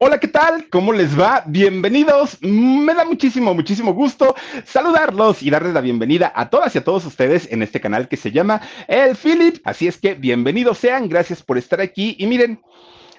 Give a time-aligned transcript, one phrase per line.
[0.00, 0.68] Hola, ¿qué tal?
[0.70, 1.42] ¿Cómo les va?
[1.44, 2.38] Bienvenidos.
[2.40, 7.04] Me da muchísimo, muchísimo gusto saludarlos y darles la bienvenida a todas y a todos
[7.04, 9.58] ustedes en este canal que se llama El Philip.
[9.64, 12.14] Así es que bienvenidos sean, gracias por estar aquí.
[12.16, 12.60] Y miren,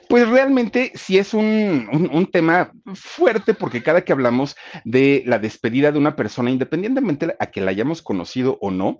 [0.07, 4.56] pues realmente sí es un, un, un, tema fuerte porque cada que hablamos
[4.86, 9.00] de la despedida de una persona, independientemente a que la hayamos conocido o no,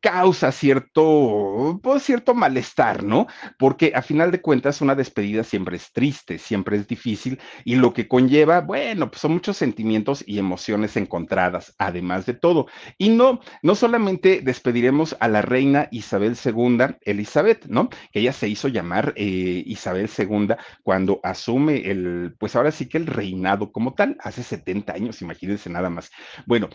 [0.00, 3.26] causa cierto, pues, cierto malestar, ¿no?
[3.58, 7.92] Porque a final de cuentas una despedida siempre es triste, siempre es difícil y lo
[7.92, 12.66] que conlleva, bueno, pues son muchos sentimientos y emociones encontradas, además de todo.
[12.96, 17.88] Y no, no solamente despediremos a la reina Isabel II, Elizabeth, ¿no?
[18.12, 22.98] Que ella se hizo llamar eh, Isabel II cuando asume el, pues ahora sí que
[22.98, 26.10] el reinado como tal, hace 70 años, imagínense nada más.
[26.46, 26.68] Bueno,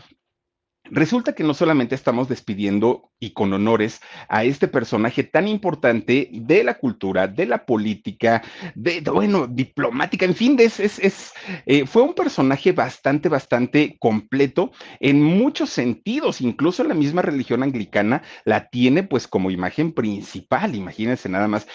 [0.91, 6.63] Resulta que no solamente estamos despidiendo y con honores a este personaje tan importante de
[6.63, 8.43] la cultura, de la política,
[8.75, 11.33] de, bueno, diplomática, en fin, es,
[11.65, 18.21] eh, fue un personaje bastante, bastante completo en muchos sentidos, incluso la misma religión anglicana
[18.43, 21.65] la tiene pues como imagen principal, imagínense nada más,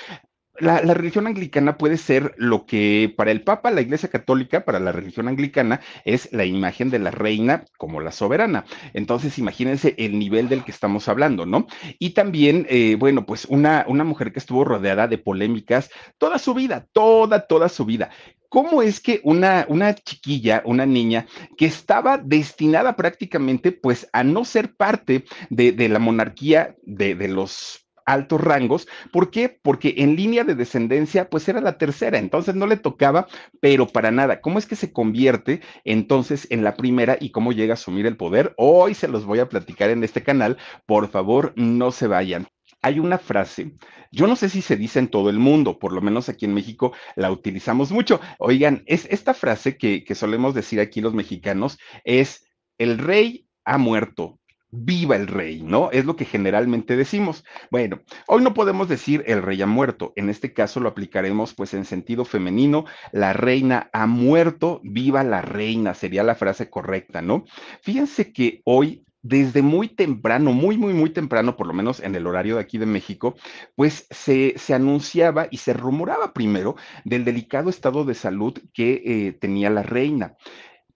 [0.61, 4.81] la, la, religión anglicana puede ser lo que para el Papa, la Iglesia Católica, para
[4.81, 8.64] la religión anglicana, es la imagen de la reina como la soberana.
[8.92, 11.67] Entonces, imagínense el nivel del que estamos hablando, ¿no?
[11.98, 16.55] Y también, eh, bueno, pues una, una mujer que estuvo rodeada de polémicas toda su
[16.55, 18.11] vida, toda, toda su vida.
[18.48, 21.27] ¿Cómo es que una, una chiquilla, una niña
[21.59, 27.29] que estaba destinada prácticamente pues a no ser parte de, de la monarquía de, de
[27.29, 28.89] los altos rangos.
[29.12, 29.48] ¿Por qué?
[29.62, 33.28] Porque en línea de descendencia, pues era la tercera, entonces no le tocaba,
[33.61, 34.41] pero para nada.
[34.41, 38.17] ¿Cómo es que se convierte entonces en la primera y cómo llega a asumir el
[38.17, 38.55] poder?
[38.56, 40.56] Hoy se los voy a platicar en este canal.
[40.86, 42.48] Por favor, no se vayan.
[42.81, 43.73] Hay una frase,
[44.12, 46.55] yo no sé si se dice en todo el mundo, por lo menos aquí en
[46.55, 48.20] México la utilizamos mucho.
[48.39, 52.47] Oigan, es esta frase que, que solemos decir aquí los mexicanos, es
[52.79, 54.39] el rey ha muerto,
[54.70, 55.91] viva el rey, ¿no?
[55.91, 57.45] Es lo que generalmente decimos.
[57.70, 61.74] Bueno, hoy no podemos decir el rey ha muerto, en este caso lo aplicaremos pues
[61.74, 67.45] en sentido femenino, la reina ha muerto, viva la reina, sería la frase correcta, ¿no?
[67.83, 72.27] Fíjense que hoy desde muy temprano, muy, muy, muy temprano, por lo menos en el
[72.27, 73.34] horario de aquí de México,
[73.74, 79.33] pues se, se anunciaba y se rumoraba primero del delicado estado de salud que eh,
[79.33, 80.36] tenía la reina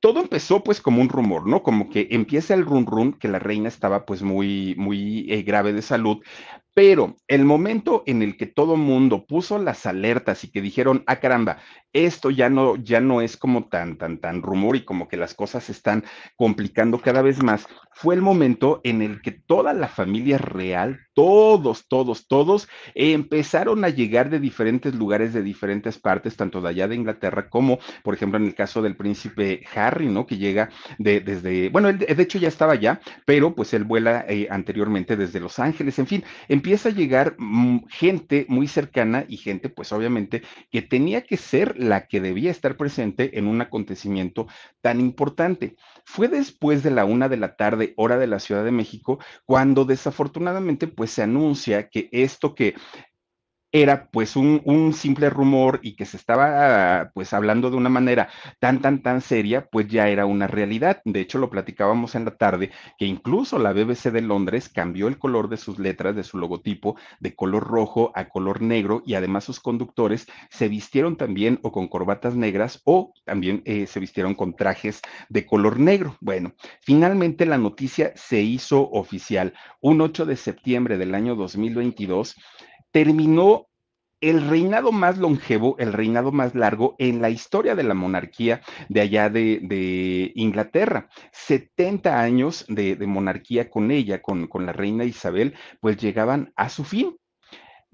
[0.02, 1.62] todo empezó pues como un rumor, ¿no?
[1.62, 5.72] Como que empieza el run run que la reina estaba pues muy, muy eh, grave
[5.72, 6.18] de salud,
[6.74, 11.20] pero el momento en el que todo mundo puso las alertas y que dijeron, ah,
[11.20, 11.58] caramba,
[11.92, 15.34] esto ya no, ya no es como tan, tan, tan rumor y como que las
[15.34, 16.04] cosas se están
[16.36, 21.86] complicando cada vez más, fue el momento en el que toda la familia real, todos,
[21.88, 26.94] todos, todos, empezaron a llegar de diferentes lugares, de diferentes partes, tanto de allá de
[26.94, 30.26] Inglaterra como, por ejemplo, en el caso del príncipe Harry, ¿no?
[30.26, 34.24] Que llega de, desde, bueno, él de hecho ya estaba allá, pero pues él vuela
[34.28, 39.36] eh, anteriormente desde Los Ángeles, en fin, empieza a llegar mm, gente muy cercana y
[39.36, 44.46] gente, pues obviamente, que tenía que ser la que debía estar presente en un acontecimiento
[44.80, 45.76] tan importante.
[46.04, 49.84] Fue después de la una de la tarde, hora de la Ciudad de México, cuando
[49.84, 52.74] desafortunadamente, pues se anuncia que esto que
[53.72, 58.28] era pues un, simple rumor y que se estaba pues hablando de una manera
[58.58, 61.00] tan, tan, tan seria, pues ya era una realidad.
[61.06, 65.18] De hecho, lo platicábamos en la tarde, que incluso la BBC de Londres cambió el
[65.18, 69.44] color de sus letras, de su logotipo, de color rojo a color negro y además
[69.44, 74.54] sus conductores se vistieron también o con corbatas negras o también eh, se vistieron con
[74.54, 75.00] trajes
[75.30, 76.16] de color negro.
[76.20, 79.54] Bueno, finalmente la noticia se hizo oficial.
[79.80, 82.36] Un 8 de septiembre del año 2022
[82.92, 83.68] terminó
[84.22, 89.00] el reinado más longevo, el reinado más largo en la historia de la monarquía de
[89.00, 91.08] allá de, Inglaterra.
[91.32, 97.16] 70 años de, monarquía con ella, con, la reina Isabel, pues llegaban a su fin.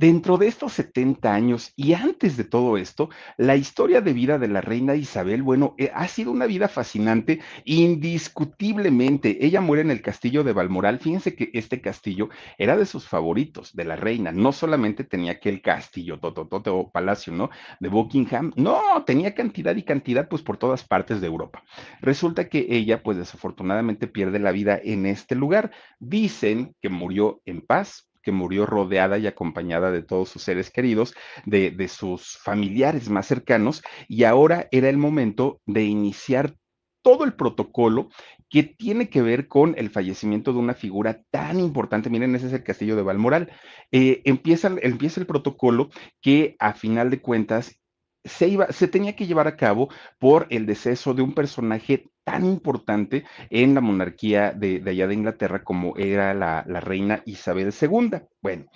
[0.01, 4.47] Dentro de estos 70 años y antes de todo esto, la historia de vida de
[4.47, 9.45] la reina Isabel, bueno, eh, ha sido una vida fascinante, indiscutiblemente.
[9.45, 11.00] Ella muere en el castillo de Balmoral.
[11.00, 12.29] Fíjense que este castillo
[12.59, 14.31] era de sus favoritos, de la reina.
[14.31, 17.51] No solamente tenía aquel castillo, tototote o palacio, ¿no?
[17.81, 18.53] De Buckingham.
[18.55, 21.65] No, tenía cantidad y cantidad, pues por todas partes de Europa.
[22.01, 25.73] Resulta que ella, pues desafortunadamente pierde la vida en este lugar.
[25.99, 31.15] Dicen que murió en paz, que murió rodeada y acompañada de todos sus seres queridos,
[31.47, 36.55] de, de sus familiares más cercanos, y ahora era el momento de iniciar
[37.01, 38.11] todo el protocolo
[38.51, 42.11] que tiene que ver con el fallecimiento de una figura tan importante.
[42.11, 43.51] Miren, ese es el castillo de Balmoral.
[43.93, 45.89] Eh, empieza, empieza el protocolo
[46.21, 47.78] que a final de cuentas
[48.29, 49.89] se, iba, se tenía que llevar a cabo
[50.19, 55.65] por el deceso de un personaje tan importante en la monarquía de, allá de Inglaterra
[55.65, 58.21] como era la, reina Isabel II.
[58.43, 58.67] Bueno,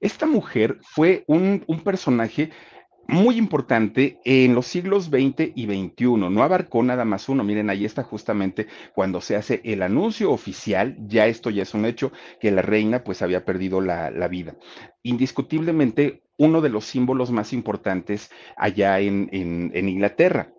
[0.00, 2.50] esta mujer fue un, personaje
[3.06, 6.04] muy importante en los siglos XX y XXI.
[6.30, 7.44] No abarcó nada más uno.
[7.44, 11.86] Miren, ahí está justamente cuando se hace el anuncio oficial, ya esto ya es un
[11.86, 14.54] hecho, que la reina pues había perdido la, vida.
[15.02, 20.54] Indiscutiblemente uno de los símbolos más importantes allá en, en Inglaterra.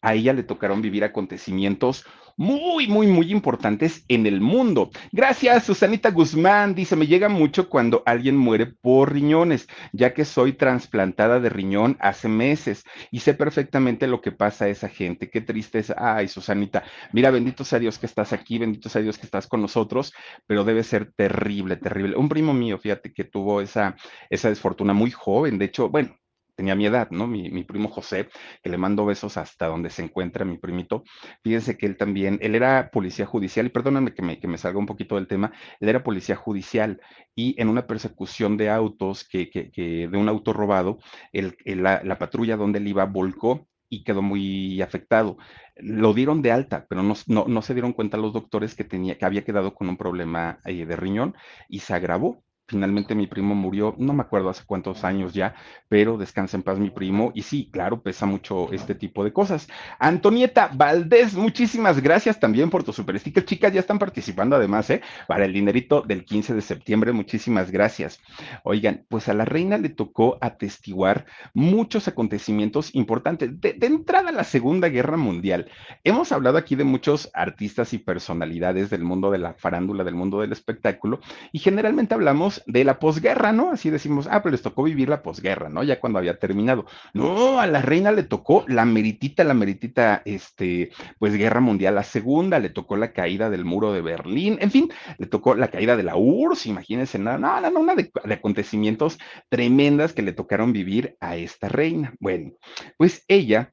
[0.00, 2.04] A ella le tocaron vivir acontecimientos
[2.38, 4.90] muy, muy, muy importantes en el mundo.
[5.10, 6.74] Gracias, Susanita Guzmán.
[6.74, 11.96] Dice, me llega mucho cuando alguien muere por riñones, ya que soy trasplantada de riñón
[12.00, 15.30] hace meses y sé perfectamente lo que pasa a esa gente.
[15.30, 15.96] Qué tristeza.
[15.98, 19.60] Ay, Susanita, mira, bendito sea Dios que estás aquí, bendito sea Dios que estás con
[19.60, 20.12] nosotros,
[20.46, 22.16] pero debe ser terrible, terrible.
[22.16, 23.96] Un primo mío, fíjate, que tuvo esa,
[24.30, 25.58] esa desfortuna muy joven.
[25.58, 26.16] De hecho, bueno,
[26.58, 27.28] tenía mi edad, ¿no?
[27.28, 28.28] Mi, primo José,
[28.64, 31.04] que le mando besos hasta donde se encuentra mi primito.
[31.44, 35.14] Fíjense que él también, él era policía judicial, y perdóname que me, salga un poquito
[35.14, 37.00] del tema, él era policía judicial
[37.36, 40.98] y en una persecución de autos, que, que, que de un auto robado,
[41.32, 45.38] el, la, la patrulla donde él iba volcó y quedó muy afectado.
[45.76, 49.16] Lo dieron de alta, pero no, no, no, se dieron cuenta los doctores que, tenía,
[49.16, 51.36] que había quedado con un problema eh, de riñón
[51.68, 55.54] y se agravó finalmente mi primo murió, no me acuerdo hace cuántos años ya,
[55.88, 57.32] pero descansa en paz mi primo.
[57.34, 59.68] Y sí, claro, pesa mucho este tipo de cosas.
[59.98, 63.44] Antonieta Valdés, muchísimas gracias también por tu super sticker.
[63.44, 65.00] Chicas, ya están participando además, ¿eh?
[65.26, 68.20] Para el dinerito del 15 de septiembre, muchísimas gracias.
[68.64, 71.24] Oigan, pues a la reina le tocó atestiguar
[71.54, 73.58] muchos acontecimientos importantes.
[73.60, 75.70] De, de entrada la Segunda Guerra Mundial,
[76.04, 80.40] hemos hablado aquí de muchos artistas y personalidades del mundo de la farándula, del mundo
[80.40, 81.20] del espectáculo,
[81.50, 83.72] y generalmente hablamos de la posguerra, ¿no?
[83.72, 85.82] Así decimos, ah, pero les tocó vivir la posguerra, ¿no?
[85.82, 86.86] Ya cuando había terminado.
[87.14, 92.02] No, a la reina le tocó la meritita, la meritita, este, pues guerra mundial, la
[92.02, 95.96] segunda, le tocó la caída del muro de Berlín, en fin, le tocó la caída
[95.96, 99.18] de la URSS, imagínense, nada, no, no, no, una de, de acontecimientos
[99.48, 102.14] tremendas que le tocaron vivir a esta reina.
[102.20, 102.52] Bueno,
[102.96, 103.72] pues ella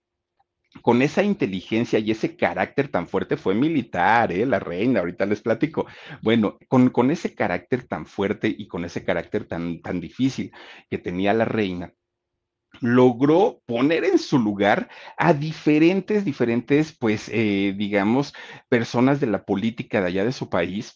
[0.81, 4.45] con esa inteligencia y ese carácter tan fuerte, fue militar, ¿eh?
[4.45, 5.85] la reina, ahorita les platico.
[6.21, 10.51] Bueno, con, con ese carácter tan fuerte y con ese carácter tan, tan difícil
[10.89, 11.93] que tenía la reina,
[12.81, 18.33] logró poner en su lugar a diferentes, diferentes, pues, eh, digamos,
[18.69, 20.95] personas de la política de allá de su país,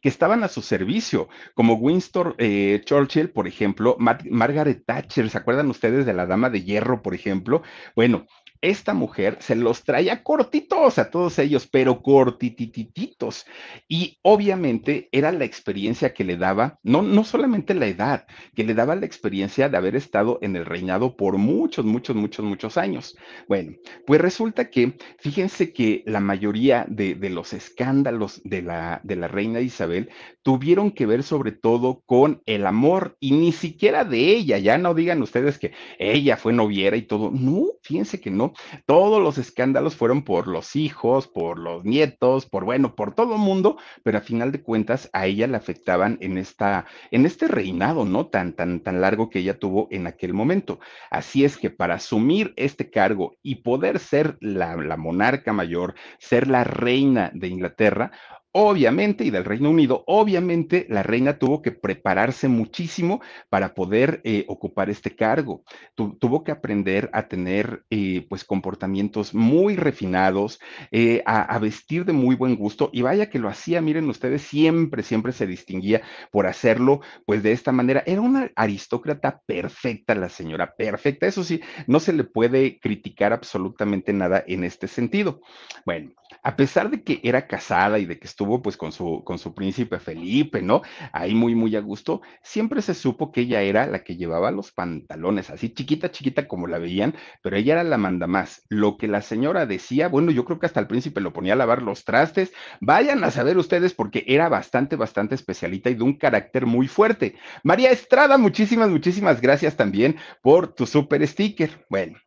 [0.00, 5.70] que estaban a su servicio, como Winston eh, Churchill, por ejemplo, Margaret Thatcher, ¿se acuerdan
[5.70, 7.62] ustedes de la Dama de Hierro, por ejemplo?
[7.96, 8.26] Bueno,
[8.60, 13.46] esta mujer se los traía cortitos a todos ellos, pero cortitititos.
[13.88, 18.74] Y obviamente era la experiencia que le daba, no, no solamente la edad, que le
[18.74, 23.16] daba la experiencia de haber estado en el reinado por muchos, muchos, muchos, muchos años.
[23.48, 23.72] Bueno,
[24.06, 29.28] pues resulta que, fíjense que la mayoría de, de los escándalos de la, de la
[29.28, 30.10] reina Isabel
[30.42, 34.94] tuvieron que ver sobre todo con el amor y ni siquiera de ella, ya no
[34.94, 38.47] digan ustedes que ella fue noviera y todo, no, fíjense que no
[38.86, 43.40] todos los escándalos fueron por los hijos, por los nietos, por bueno, por todo el
[43.40, 48.04] mundo, pero a final de cuentas a ella le afectaban en esta, en este reinado,
[48.04, 48.26] ¿no?
[48.26, 50.80] Tan, tan, tan largo que ella tuvo en aquel momento.
[51.10, 56.48] Así es que para asumir este cargo y poder ser la, la monarca mayor, ser
[56.48, 58.12] la reina de Inglaterra,
[58.52, 64.46] Obviamente, y del Reino Unido, obviamente la reina tuvo que prepararse muchísimo para poder eh,
[64.48, 65.64] ocupar este cargo.
[65.94, 72.36] tuvo que aprender a tener eh, pues comportamientos muy refinados, eh, a, vestir de muy
[72.36, 76.00] buen gusto y vaya que lo hacía, miren ustedes, siempre, siempre se distinguía
[76.30, 78.02] por hacerlo pues de esta manera.
[78.06, 81.26] Era una aristócrata perfecta, la señora, perfecta.
[81.26, 85.40] Eso sí, no se le puede criticar absolutamente nada en este sentido.
[85.84, 89.38] Bueno, a pesar de que era casada y de que estuvo pues con su, con
[89.38, 90.82] su príncipe Felipe, ¿no?
[91.12, 94.72] Ahí muy, muy a gusto, siempre se supo que ella era la que llevaba los
[94.72, 98.62] pantalones, así chiquita, chiquita como la veían, pero ella era la manda más.
[98.68, 101.56] Lo que la señora decía, bueno, yo creo que hasta el príncipe lo ponía a
[101.56, 106.18] lavar los trastes, vayan a saber ustedes porque era bastante, bastante especialita y de un
[106.18, 107.36] carácter muy fuerte.
[107.62, 111.84] María Estrada, muchísimas, muchísimas gracias también por tu super sticker.
[111.88, 112.18] Bueno.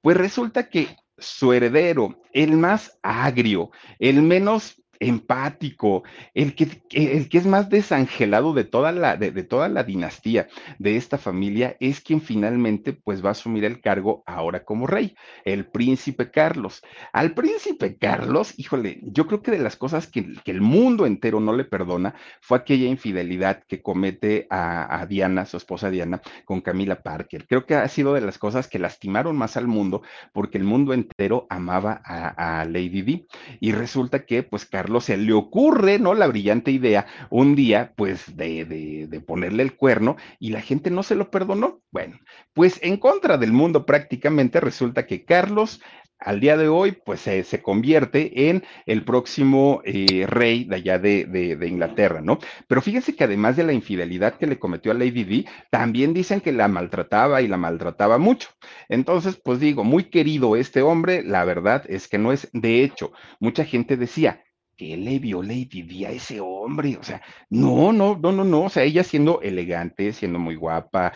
[0.00, 6.02] Pues resulta que su heredero, el más agrio, el menos empático,
[6.34, 10.96] el que, el que es más desangelado de toda, la, de, toda la dinastía de
[10.96, 15.14] esta familia, es quien finalmente pues va a asumir el cargo ahora como rey,
[15.44, 16.82] el príncipe Carlos.
[17.12, 21.40] Al príncipe Carlos, híjole, yo creo que de las cosas que, que el mundo entero
[21.40, 26.60] no le perdona fue aquella infidelidad que comete a, a, Diana, su esposa Diana, con
[26.60, 27.46] Camila Parker.
[27.46, 30.02] Creo que ha sido de las cosas que lastimaron más al mundo
[30.32, 33.26] porque el mundo entero amaba a, a Lady Di.
[33.60, 36.14] Y resulta que pues Carlos se le ocurre, ¿no?
[36.14, 41.02] La brillante idea un día, pues, de, de, ponerle el cuerno y la gente no
[41.02, 41.80] se lo perdonó.
[41.90, 42.18] Bueno,
[42.54, 45.80] pues en contra del mundo prácticamente resulta que Carlos
[46.18, 50.98] al día de hoy, pues se, se convierte en el próximo eh, rey de allá
[50.98, 52.38] de, de, de, Inglaterra, ¿no?
[52.66, 56.40] Pero fíjense que además de la infidelidad que le cometió a Lady Di, también dicen
[56.40, 58.48] que la maltrataba y la maltrataba mucho.
[58.88, 63.12] Entonces, pues digo, muy querido este hombre, la verdad es que no es, de hecho,
[63.38, 64.42] mucha gente decía,
[64.78, 67.20] que le vio Lady Di a ese hombre, o sea,
[67.50, 71.12] no, no, no, no, no, o sea, ella siendo elegante, siendo muy guapa,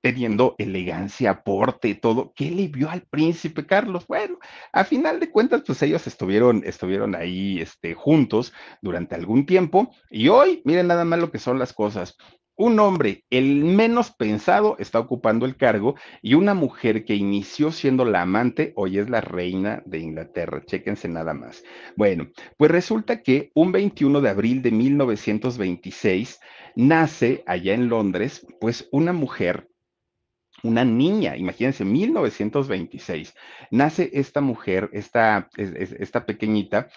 [0.00, 4.06] teniendo elegancia, porte, todo, ¿qué le vio al príncipe Carlos?
[4.06, 4.38] Bueno,
[4.72, 10.28] a final de cuentas, pues ellos estuvieron, estuvieron ahí, este, juntos durante algún tiempo, y
[10.28, 12.16] hoy, miren nada más lo que son las cosas,
[12.60, 18.04] un hombre, el menos pensado, está ocupando el cargo y una mujer que inició siendo
[18.04, 20.62] la amante, hoy es la reina de Inglaterra.
[20.66, 21.64] Chéquense nada más.
[21.96, 26.38] Bueno, pues resulta que un 21 de abril de 1926
[26.76, 29.66] nace allá en Londres, pues una mujer
[30.62, 33.34] una niña, imagínense, 1926,
[33.70, 36.88] nace esta mujer, esta, esta pequeñita,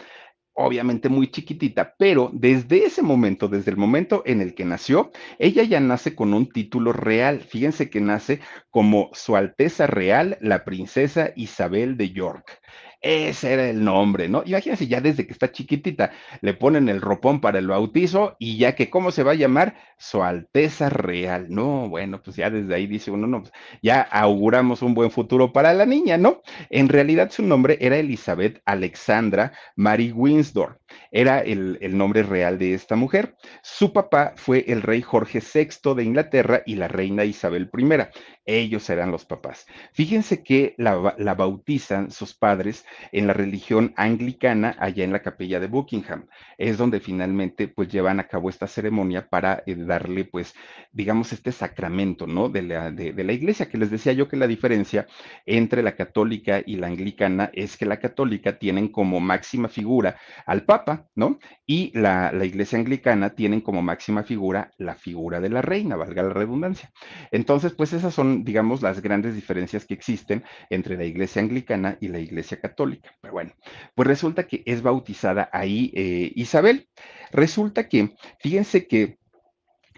[0.53, 5.63] obviamente muy chiquitita, pero desde ese momento, desde el momento en el que nació, ella
[5.63, 7.41] ya nace con un título real.
[7.41, 12.59] Fíjense que nace como Su Alteza Real, la princesa Isabel de York.
[13.03, 14.43] Ese era el nombre, ¿no?
[14.45, 18.75] Imagínense, ya desde que está chiquitita le ponen el ropón para el bautizo y ya
[18.75, 19.75] que, ¿cómo se va a llamar?
[19.97, 21.47] Su Alteza Real.
[21.49, 25.51] No, bueno, pues ya desde ahí dice uno, no, pues ya auguramos un buen futuro
[25.51, 26.41] para la niña, ¿no?
[26.69, 30.79] En realidad su nombre era Elizabeth Alexandra Mary Windsor.
[31.11, 33.35] Era el, el nombre real de esta mujer.
[33.63, 38.07] Su papá fue el rey Jorge VI de Inglaterra y la reina Isabel I.
[38.45, 39.65] Ellos eran los papás.
[39.93, 45.59] Fíjense que la, la bautizan sus padres en la religión anglicana allá en la capilla
[45.59, 46.27] de Buckingham.
[46.57, 50.53] Es donde finalmente pues llevan a cabo esta ceremonia para eh, darle pues
[50.91, 52.49] digamos este sacramento, ¿no?
[52.49, 55.07] De la, de, de la iglesia, que les decía yo que la diferencia
[55.45, 60.63] entre la católica y la anglicana es que la católica tienen como máxima figura al
[60.65, 61.39] papa, ¿no?
[61.65, 66.23] Y la, la iglesia anglicana tienen como máxima figura la figura de la reina, valga
[66.23, 66.91] la redundancia.
[67.31, 72.09] Entonces, pues esas son, digamos, las grandes diferencias que existen entre la iglesia anglicana y
[72.09, 73.15] la iglesia católica católica.
[73.21, 73.51] Pero bueno,
[73.95, 76.87] pues resulta que es bautizada ahí eh, Isabel.
[77.31, 79.17] Resulta que, fíjense que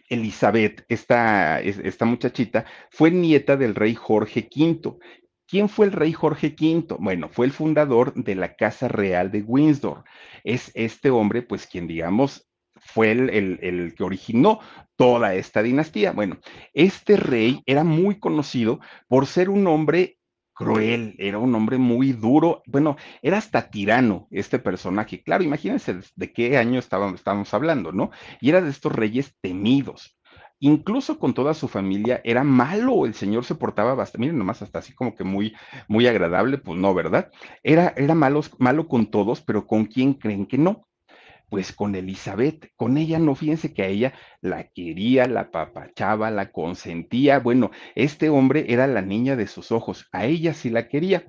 [0.10, 1.62] Elizabeth, esta,
[2.06, 4.98] muchachita, fue nieta del rey Jorge V.
[5.48, 6.96] ¿Quién fue el rey Jorge V?
[7.00, 10.04] Bueno, fue el fundador de la Casa Real de Windsor.
[10.44, 12.48] Es este hombre, pues, quien, digamos,
[12.80, 14.60] fue el, que originó
[14.96, 16.12] toda esta dinastía.
[16.12, 16.38] Bueno,
[16.74, 20.18] este rey era muy conocido por ser un hombre
[20.56, 25.22] cruel, era un hombre muy duro, bueno, era hasta tirano este personaje.
[25.24, 28.12] Claro, imagínense de qué año estábamos, estábamos hablando, ¿no?
[28.42, 30.18] Y era de estos reyes temidos.
[30.60, 34.80] Incluso con toda su familia era malo, el señor se portaba bastante, miren nomás hasta
[34.80, 35.54] así como que muy,
[35.90, 37.30] muy agradable, pues no, ¿verdad?
[37.62, 40.88] Era, era malo, malo con todos, pero ¿con quién creen que no?
[41.56, 46.52] Pues con Elizabeth, con ella no, fíjense que a ella la quería, la papachaba, la
[46.52, 51.26] consentía, bueno, este hombre era la niña de sus ojos, a ella sí la quería.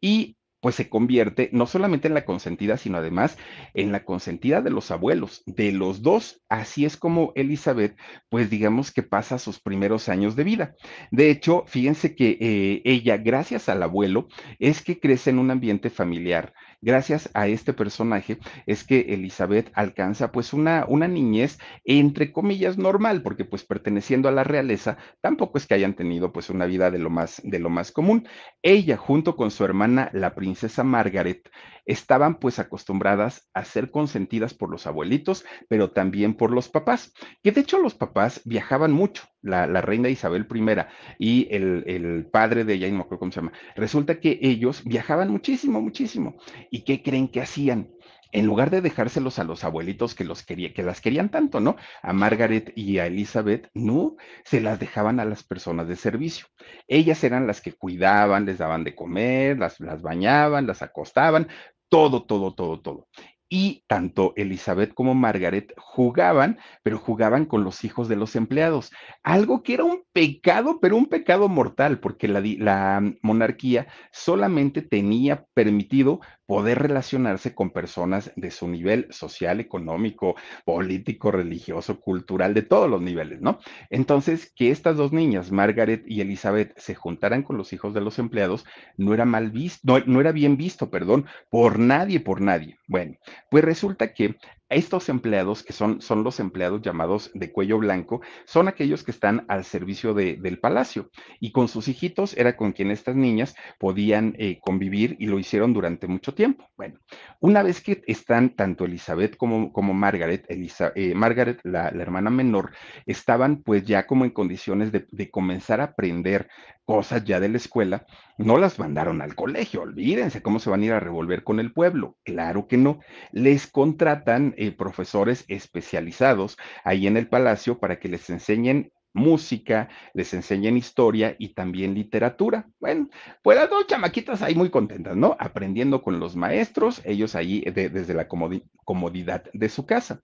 [0.00, 3.38] Y pues se convierte no solamente en la consentida, sino además
[3.74, 6.42] en la consentida de los abuelos, de los dos.
[6.48, 7.96] Así es como Elizabeth,
[8.28, 10.74] pues digamos que pasa sus primeros años de vida.
[11.12, 14.26] De hecho, fíjense que eh, ella, gracias al abuelo,
[14.58, 20.32] es que crece en un ambiente familiar gracias a este personaje es que Elizabeth alcanza
[20.32, 25.66] pues una, una niñez entre comillas normal, porque pues perteneciendo a la realeza tampoco es
[25.66, 28.28] que hayan tenido pues una vida de lo más, de lo más común.
[28.62, 31.48] Ella junto con su hermana, la princesa Margaret,
[31.88, 37.50] estaban pues acostumbradas a ser consentidas por los abuelitos, pero también por los papás, que
[37.50, 40.84] de hecho los papás viajaban mucho, la, la reina Isabel I
[41.18, 44.84] y el, el, padre de ella, no me acuerdo cómo se llama, resulta que ellos
[44.84, 46.36] viajaban muchísimo, muchísimo.
[46.70, 47.88] ¿Y qué creen que hacían?
[48.32, 51.76] en lugar de dejárselos a los abuelitos que los quería, que las querían tanto, ¿no?
[52.02, 56.46] A Margaret y a Elizabeth, no, se las dejaban a las personas de servicio.
[56.86, 61.48] Ellas eran las que cuidaban, les daban de comer, las, las bañaban, las acostaban,
[61.88, 63.08] todo, todo, todo, todo.
[63.48, 69.62] Y tanto Elizabeth como Margaret jugaban, pero jugaban con los hijos de los empleados, algo
[69.62, 76.78] que era un pecado, pero un pecado mortal, porque la, monarquía solamente tenía permitido poder
[76.78, 83.40] relacionarse con personas de su nivel social, económico, político, religioso, cultural, de todos los niveles,
[83.42, 83.58] ¿no?
[83.90, 88.18] Entonces, que estas dos niñas, Margaret y Elizabeth, se juntaran con los hijos de los
[88.18, 88.64] empleados,
[88.96, 92.78] no era mal visto, no era bien visto, perdón, por nadie, por nadie.
[92.86, 93.16] Bueno,
[93.50, 94.36] pues resulta que
[94.70, 99.46] estos empleados, que son, son los empleados llamados de cuello blanco, son aquellos que están
[99.48, 101.10] al servicio de, del palacio.
[101.40, 105.72] Y con sus hijitos era con quien estas niñas podían eh, convivir y lo hicieron
[105.72, 106.68] durante mucho tiempo.
[106.76, 106.98] Bueno,
[107.40, 112.72] una vez que están tanto Elizabeth como, como Margaret, eh, Margaret, la, la, hermana menor,
[113.06, 116.48] estaban pues ya como en condiciones de, de comenzar a aprender
[116.88, 118.06] cosas ya de la escuela,
[118.38, 121.70] no las mandaron al colegio, olvídense cómo se van a ir a revolver con el
[121.70, 122.16] pueblo.
[122.24, 123.00] Claro que no.
[123.30, 130.32] Les contratan eh, profesores especializados ahí en el palacio para que les enseñen música, les
[130.32, 132.66] enseñen historia y también literatura.
[132.80, 133.10] Bueno,
[133.42, 135.36] pues las dos chamaquitas ahí muy contentas, ¿no?
[135.38, 140.22] Aprendiendo con los maestros, ellos ahí desde la comodidad de su casa.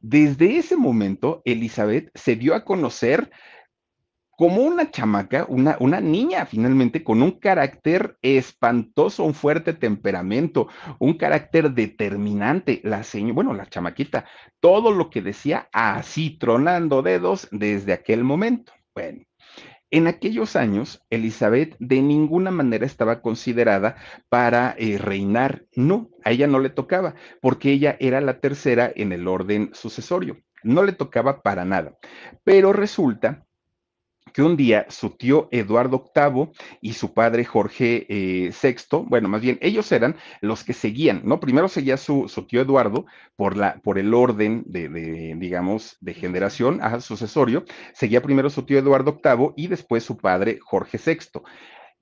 [0.00, 3.30] Desde ese momento, Elizabeth se dio a conocer
[4.36, 11.14] como una chamaca, una, una niña finalmente con un carácter espantoso, un fuerte temperamento, un
[11.14, 12.80] carácter determinante.
[12.84, 14.26] La señora, bueno, la chamaquita,
[14.60, 18.72] todo lo que decía así, tronando dedos desde aquel momento.
[18.94, 19.22] Bueno.
[19.92, 23.96] En aquellos años, Elizabeth de ninguna manera estaba considerada
[24.28, 25.64] para eh, reinar.
[25.76, 30.38] No, a ella no le tocaba, porque ella era la tercera en el orden sucesorio.
[30.64, 31.96] No le tocaba para nada.
[32.42, 33.45] Pero resulta
[34.36, 36.50] que un día su tío Eduardo VIII
[36.82, 41.40] y su padre Jorge VI, eh, bueno, más bien ellos eran los que seguían, ¿no?
[41.40, 46.12] Primero seguía su, su tío Eduardo por, la, por el orden de, de, digamos, de
[46.12, 47.64] generación, a sucesorio,
[47.94, 51.40] seguía primero su tío Eduardo VIII y después su padre Jorge VI.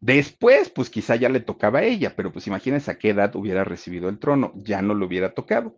[0.00, 3.62] Después, pues quizá ya le tocaba a ella, pero pues imagínense a qué edad hubiera
[3.62, 5.76] recibido el trono, ya no le hubiera tocado.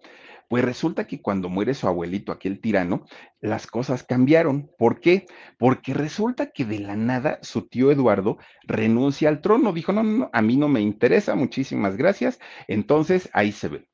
[0.48, 3.04] Pues resulta que cuando muere su abuelito, aquel tirano,
[3.40, 4.70] las cosas cambiaron.
[4.78, 5.26] ¿Por qué?
[5.58, 9.72] Porque resulta que de la nada su tío Eduardo renuncia al trono.
[9.72, 12.38] Dijo, no, no, no, a mí no me interesa, muchísimas gracias.
[12.68, 13.88] Entonces ahí se ve.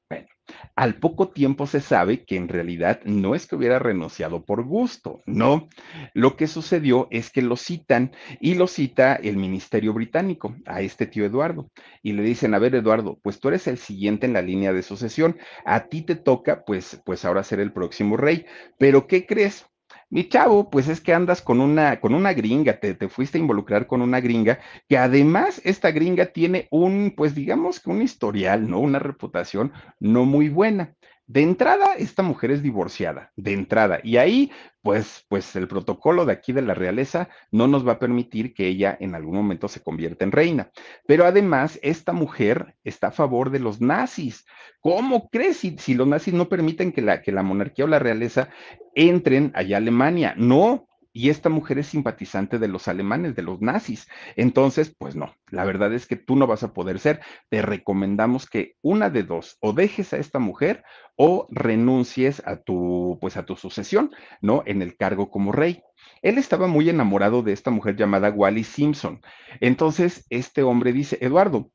[0.74, 5.20] Al poco tiempo se sabe que en realidad no es que hubiera renunciado por gusto,
[5.26, 5.68] no.
[6.14, 11.06] Lo que sucedió es que lo citan y lo cita el Ministerio Británico a este
[11.06, 11.70] tío Eduardo
[12.02, 14.82] y le dicen, a ver Eduardo, pues tú eres el siguiente en la línea de
[14.82, 18.46] sucesión, a ti te toca pues, pues ahora ser el próximo rey,
[18.78, 19.66] pero ¿qué crees?
[20.12, 23.40] Mi chavo, pues es que andas con una, con una gringa, te, te, fuiste a
[23.40, 28.68] involucrar con una gringa, que además esta gringa tiene un, pues digamos que un historial,
[28.68, 28.78] ¿no?
[28.80, 30.94] Una reputación no muy buena.
[31.26, 34.50] De entrada, esta mujer es divorciada, de entrada, y ahí,
[34.82, 38.66] pues, pues el protocolo de aquí de la realeza no nos va a permitir que
[38.66, 40.70] ella en algún momento se convierta en reina.
[41.06, 44.44] Pero además, esta mujer está a favor de los nazis.
[44.80, 48.48] ¿Cómo crees si, los nazis no permiten que la, que la monarquía o la realeza
[48.94, 50.34] entren allá a Alemania?
[50.36, 54.08] No, y esta mujer es simpatizante de los alemanes, de los nazis.
[54.36, 57.20] Entonces, pues no, la verdad es que tú no vas a poder ser.
[57.50, 60.84] Te recomendamos que una de dos, o dejes a esta mujer
[61.16, 64.62] o renuncies a tu, pues a tu sucesión, ¿no?
[64.66, 65.82] En el cargo como rey.
[66.22, 69.20] Él estaba muy enamorado de esta mujer llamada Wally Simpson.
[69.60, 71.70] Entonces, este hombre dice, Eduardo,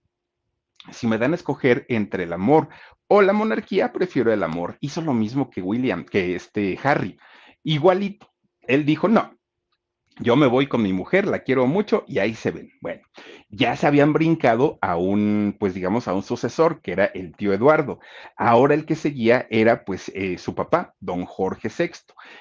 [0.91, 2.69] si me dan a escoger entre el amor
[3.07, 4.77] o la monarquía, prefiero el amor.
[4.79, 7.19] Hizo lo mismo que William, que este Harry.
[7.63, 8.27] Igualito
[8.67, 9.37] él dijo, no,
[10.19, 12.71] yo me voy con mi mujer, la quiero mucho y ahí se ven.
[12.81, 13.01] Bueno,
[13.49, 17.53] ya se habían brincado a un, pues digamos, a un sucesor, que era el tío
[17.53, 17.99] Eduardo.
[18.35, 21.91] Ahora el que seguía era, pues, eh, su papá, don Jorge VI.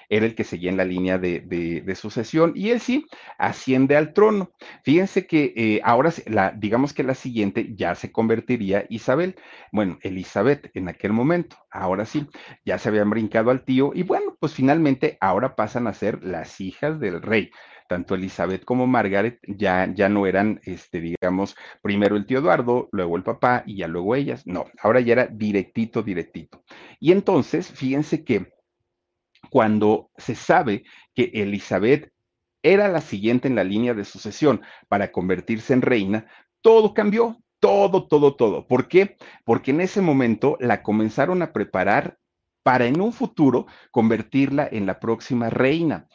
[0.09, 3.07] Era el que seguía en la línea de, de, sucesión y él sí
[3.39, 4.53] asciende al trono.
[4.83, 9.37] Fíjense que eh, ahora, la, digamos que la siguiente ya se convertiría Isabel.
[9.71, 11.57] Bueno, Elizabeth en aquel momento.
[11.79, 12.27] Ahora sí,
[12.65, 16.61] ya se habían brincado al tío y bueno, pues finalmente ahora pasan a ser las
[16.61, 17.51] hijas del rey
[17.87, 23.17] tanto Elizabeth como Margaret ya, ya no eran, este, digamos, primero el tío Eduardo, luego
[23.17, 24.47] el papá y ya luego ellas.
[24.47, 26.65] No, ahora ya era directito, directito.
[27.01, 28.53] Y entonces, fíjense que
[29.51, 30.85] cuando se sabe
[31.15, 32.12] que Elizabeth
[32.62, 36.27] era la siguiente en la línea de sucesión para convertirse en reina,
[36.61, 38.66] todo cambió, todo, todo, todo.
[38.66, 39.16] ¿Por qué?
[39.45, 42.19] Porque en ese momento la comenzaron a preparar
[42.62, 46.09] para en un futuro convertirla en la próxima reina.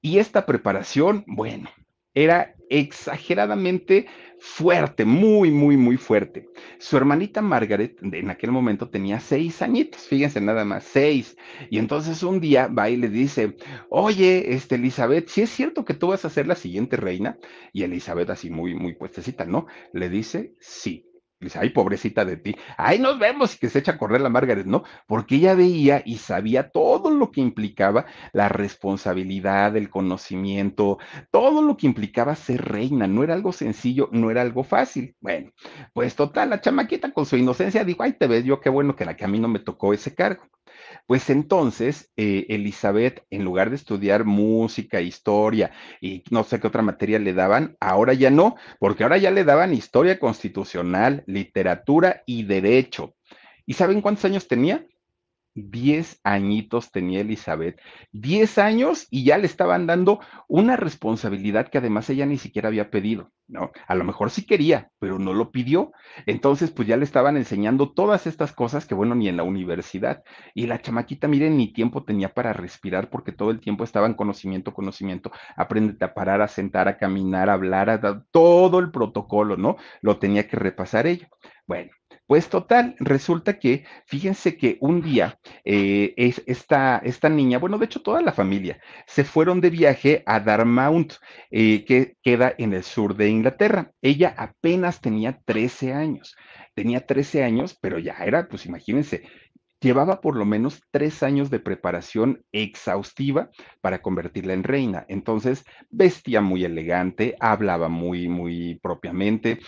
[0.00, 1.70] Y esta preparación, bueno,
[2.16, 4.06] era exageradamente
[4.40, 6.48] fuerte, muy, muy, muy fuerte.
[6.78, 11.36] Su hermanita Margaret en aquel momento tenía seis añitos, fíjense nada más, seis.
[11.70, 13.56] Y entonces un día va y le dice,
[13.90, 17.38] oye, este Elizabeth, si es cierto que tú vas a ser la siguiente reina?
[17.72, 19.66] Y Elizabeth así muy, muy puestecita, ¿no?
[19.92, 21.05] Le dice, sí.
[21.38, 22.56] Dice, ay, pobrecita de ti.
[22.78, 24.84] Ay, nos vemos y que se echa a correr la Margaret, ¿no?
[25.06, 30.98] Porque ella veía y sabía todo lo que implicaba la responsabilidad, el conocimiento,
[31.30, 33.06] todo lo que implicaba ser reina.
[33.06, 35.14] No era algo sencillo, no era algo fácil.
[35.20, 35.50] Bueno,
[35.92, 39.04] pues total, la chamaquita con su inocencia dijo, ay, te ves yo, qué bueno que,
[39.04, 40.42] la, que a mí no me tocó ese cargo.
[41.06, 46.82] Pues entonces, eh, Elizabeth, en lugar de estudiar música, historia y no sé qué otra
[46.82, 52.42] materia le daban, ahora ya no, porque ahora ya le daban historia constitucional, literatura y
[52.42, 53.14] derecho.
[53.66, 54.84] ¿Y saben cuántos años tenía?
[55.58, 57.80] Diez añitos tenía Elizabeth,
[58.12, 62.90] diez años y ya le estaban dando una responsabilidad que además ella ni siquiera había
[62.90, 63.70] pedido, ¿no?
[63.88, 65.92] A lo mejor sí quería, pero no lo pidió.
[66.26, 70.22] Entonces, pues ya le estaban enseñando todas estas cosas que, bueno, ni en la universidad.
[70.54, 74.14] Y la chamaquita, miren, ni tiempo tenía para respirar porque todo el tiempo estaba en
[74.14, 75.32] conocimiento, conocimiento.
[75.56, 79.76] Aprende a parar, a sentar, a caminar, a hablar, a todo el protocolo, ¿no?
[80.02, 81.30] Lo tenía que repasar ella.
[81.66, 81.92] Bueno,
[82.26, 87.86] pues total, resulta que, fíjense que un día eh, es esta, esta, niña, bueno, de
[87.86, 91.14] hecho toda la familia, se fueron de viaje a Darmount,
[91.50, 93.92] eh, que queda en el sur de Inglaterra.
[94.02, 96.36] Ella apenas tenía 13 años,
[96.74, 99.22] tenía 13 años, pero ya era, pues imagínense,
[99.80, 105.04] llevaba por lo menos tres años de preparación exhaustiva para convertirla en reina.
[105.08, 109.60] Entonces, vestía muy elegante, hablaba muy, muy propiamente.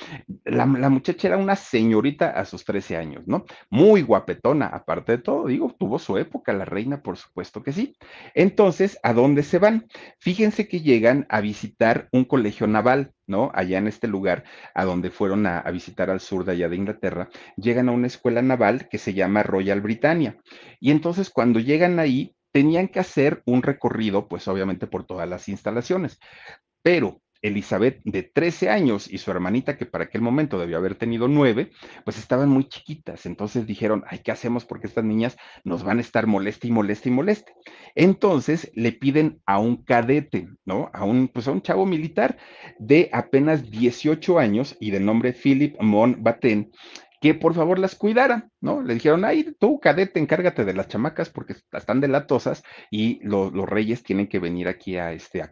[0.45, 3.45] La, muchacha era una señorita a sus 13 años, ¿no?
[3.71, 7.97] Muy guapetona, aparte de todo, digo, tuvo su época, la reina, por supuesto que sí.
[8.35, 9.87] Entonces, ¿a dónde se van?
[10.21, 13.13] Fíjense que llegan a visitar un colegio naval.
[13.29, 13.53] ¿No?
[13.55, 17.29] Allá en este lugar, a donde fueron a, visitar al sur de allá de Inglaterra,
[17.57, 20.39] llegan a una escuela naval que se llama Royal Britannia.
[20.81, 25.49] Y entonces cuando llegan ahí, tenían que hacer un recorrido, pues obviamente por todas las
[25.49, 26.19] instalaciones.
[26.83, 31.29] Pero Elizabeth de 13 años y su hermanita, que para aquel momento debió haber tenido
[31.29, 31.71] 9,
[32.05, 33.27] pues estaban muy chiquitas.
[33.27, 34.65] Entonces dijeron, ay, ¿qué hacemos?
[34.65, 37.53] Porque estas niñas nos van a estar moleste y moleste y moleste.
[37.95, 40.91] Entonces le piden a un cadete, ¿no?
[40.93, 42.39] A un, pues a un chavo militar
[42.79, 46.71] de apenas 18 años y de nombre Philip Mon Baten,
[47.21, 48.83] que por favor las cuidara, ¿no?
[48.83, 54.03] Le dijeron, ay, tú, cadete, encárgate de las chamacas porque están delatosas y los reyes
[54.03, 55.51] tienen que venir aquí a, este, a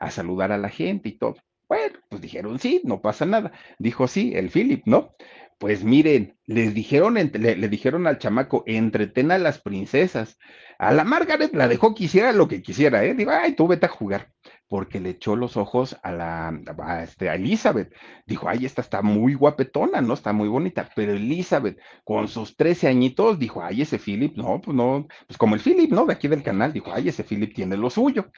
[0.00, 1.36] a saludar a la gente y todo.
[1.68, 3.52] Bueno, pues dijeron sí, no pasa nada.
[3.78, 5.14] Dijo sí, el Philip, ¿no?
[5.58, 10.38] Pues miren, les dijeron, le, dijeron al chamaco, entreten a las princesas.
[10.78, 13.14] A la Margaret la dejó que hiciera lo que quisiera, ¿eh?
[13.14, 14.30] Digo, ay, tú vete a jugar.
[14.68, 16.60] Porque le echó los ojos a la,
[17.02, 17.94] este, a Elizabeth.
[18.26, 20.14] Dijo, ay, esta está muy guapetona, ¿no?
[20.14, 20.88] Está muy bonita.
[20.96, 25.54] Pero Elizabeth, con sus 13 añitos, dijo, ay, ese Philip, no, pues no, pues como
[25.54, 26.06] el Philip, ¿no?
[26.06, 28.30] De aquí del canal, dijo, ay, ese Philip tiene lo suyo.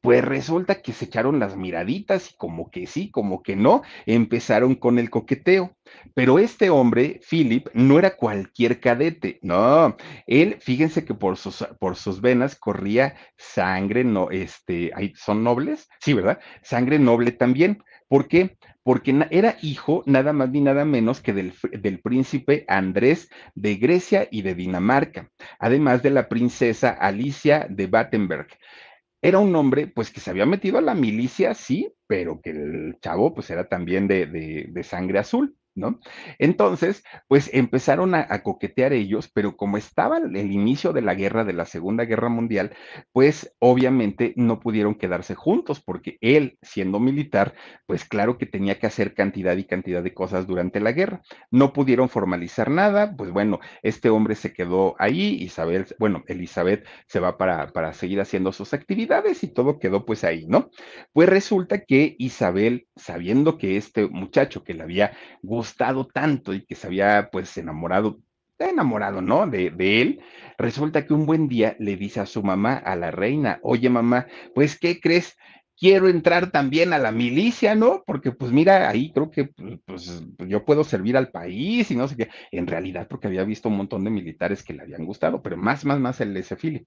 [0.00, 4.74] Pues resulta que se echaron las miraditas y como que sí, como que no, empezaron
[4.74, 5.76] con el coqueteo.
[6.14, 11.96] Pero este hombre, Philip, no era cualquier cadete, no, él, fíjense que por sus, por
[11.96, 15.88] sus venas corría sangre, no, este, ¿son nobles?
[16.00, 16.40] Sí, ¿verdad?
[16.62, 17.82] Sangre noble también.
[18.08, 18.58] ¿Por qué?
[18.82, 24.28] Porque era hijo nada más ni nada menos que del, del príncipe Andrés de Grecia
[24.30, 28.48] y de Dinamarca, además de la princesa Alicia de Battenberg
[29.22, 32.98] era un hombre, pues, que se había metido a la milicia, sí, pero que el
[33.00, 35.56] chavo, pues, era también de, de, de sangre azul.
[35.74, 36.00] ¿No?
[36.38, 41.52] Entonces, pues empezaron a, coquetear ellos, pero como estaba el, inicio de la guerra, de
[41.52, 42.74] la Segunda Guerra Mundial,
[43.12, 47.54] pues obviamente no pudieron quedarse juntos, porque él, siendo militar,
[47.86, 51.22] pues claro que tenía que hacer cantidad y cantidad de cosas durante la guerra.
[51.50, 57.20] No pudieron formalizar nada, pues bueno, este hombre se quedó ahí, Isabel, bueno, Elizabeth se
[57.20, 60.70] va para, para seguir haciendo sus actividades y todo quedó pues ahí, ¿no?
[61.12, 65.61] Pues resulta que Isabel, sabiendo que este muchacho que le había gustado,
[66.06, 68.20] tanto y que se había pues enamorado,
[68.58, 69.46] enamorado, ¿no?
[69.46, 70.20] De, de, él,
[70.58, 74.26] resulta que un buen día le dice a su mamá, a la reina, oye mamá,
[74.54, 75.36] pues ¿qué crees?
[75.78, 78.02] Quiero entrar también a la milicia, ¿no?
[78.06, 82.08] Porque pues mira, ahí creo que pues, pues, yo puedo servir al país y no
[82.08, 82.28] sé qué.
[82.50, 85.84] En realidad, porque había visto un montón de militares que le habían gustado, pero más,
[85.84, 86.86] más, más el ese Philip.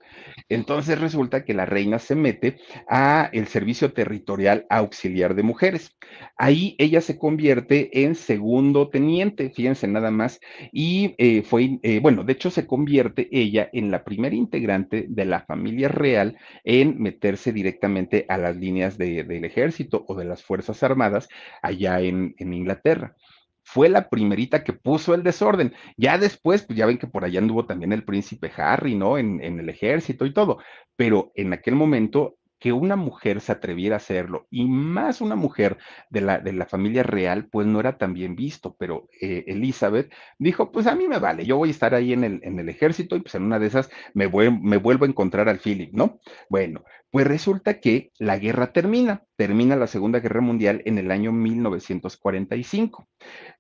[0.50, 5.96] Entonces resulta que la reina se mete a el Servicio Territorial Auxiliar de Mujeres.
[6.38, 10.40] Ahí ella se convierte en segundo teniente, fíjense nada más,
[10.72, 15.26] y eh, fue, eh, bueno, de hecho se convierte ella en la primera integrante de
[15.26, 20.82] la familia real en meterse directamente a las líneas del ejército o de las Fuerzas
[20.84, 21.28] Armadas
[21.62, 23.16] allá en, Inglaterra
[23.64, 25.74] fue la primerita que puso el desorden.
[25.98, 29.18] Ya después, pues ya ven que por allá anduvo también el príncipe Harry, ¿no?
[29.18, 30.60] En, en, el ejército y todo.
[30.96, 35.78] Pero en aquel momento que una mujer se atreviera a hacerlo, y más una mujer
[36.10, 40.12] de la, de la familia real, pues no era tan bien visto, pero eh, Elizabeth
[40.40, 42.68] dijo, pues a mí me vale, yo voy a estar ahí en el, en el
[42.68, 46.20] ejército y pues en una de esas me, me vuelvo a encontrar al Philip, ¿no?
[46.50, 51.32] Bueno, pues resulta que la guerra termina, termina la Segunda Guerra Mundial en el año
[51.32, 53.08] 1945.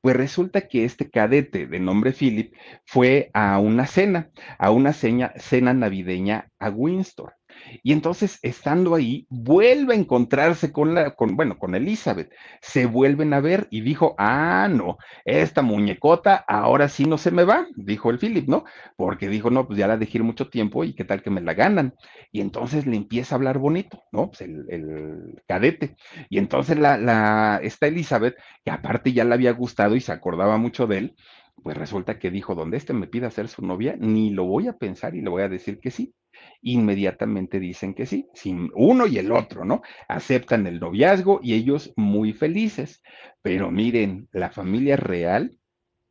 [0.01, 2.53] Pues resulta que este cadete de nombre Philip
[2.85, 7.35] fue a una cena, a una cena, cena navideña a Windsor.
[7.83, 12.31] Y entonces, estando ahí, vuelve a encontrarse con la, con, bueno, con Elizabeth.
[12.61, 17.43] Se vuelven a ver y dijo, ah, no, esta muñecota ahora sí no se me
[17.43, 18.63] va, dijo el Philip, ¿no?
[18.95, 21.53] Porque dijo, no, pues ya la dejé mucho tiempo y qué tal que me la
[21.53, 21.93] ganan.
[22.31, 24.29] Y entonces le empieza a hablar bonito, ¿no?
[24.29, 25.95] Pues el, cadete.
[26.29, 30.57] Y entonces la, la, esta Elizabeth, que aparte ya le había gustado y se acordaba
[30.57, 31.15] mucho de él,
[31.63, 34.77] pues resulta que dijo, donde este me pida ser su novia, ni lo voy a
[34.77, 36.13] pensar y le voy a decir que sí
[36.61, 39.81] inmediatamente dicen que sí, sin uno y el otro, ¿no?
[40.07, 43.01] Aceptan el noviazgo y ellos muy felices.
[43.41, 45.57] Pero miren, la familia real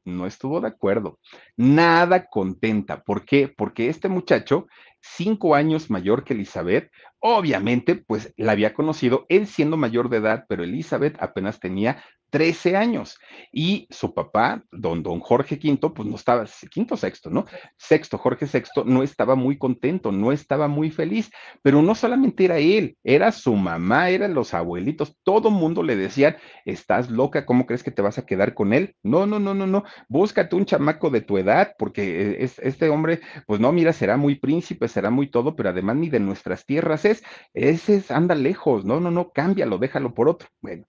[0.04, 1.18] no estuvo de acuerdo,
[1.56, 3.02] nada contenta.
[3.02, 3.48] ¿Por qué?
[3.48, 4.66] Porque este muchacho,
[5.00, 10.44] cinco años mayor que Elizabeth, obviamente, pues la había conocido él siendo mayor de edad,
[10.48, 13.16] pero Elizabeth apenas tenía 13 años.
[13.52, 17.44] Y su papá, don, don Jorge V, pues no estaba, quinto sexto, ¿no?
[17.78, 21.30] Sexto, Jorge VI, no estaba muy contento, no estaba muy feliz,
[21.62, 26.36] pero no solamente era él, era su mamá, eran los abuelitos, todo mundo le decían,
[26.64, 28.96] estás loca, ¿cómo crees que te vas a quedar con él?
[29.04, 32.88] No, no, no, no, no, búscate un chamaco de tu edad, porque eh, es, este
[32.88, 36.66] hombre, pues no, mira, será muy príncipe, será muy todo, pero además ni de nuestras
[36.66, 40.48] tierras es, ese es, anda lejos, no, no, no, cámbialo, déjalo por otro.
[40.60, 40.84] Bueno,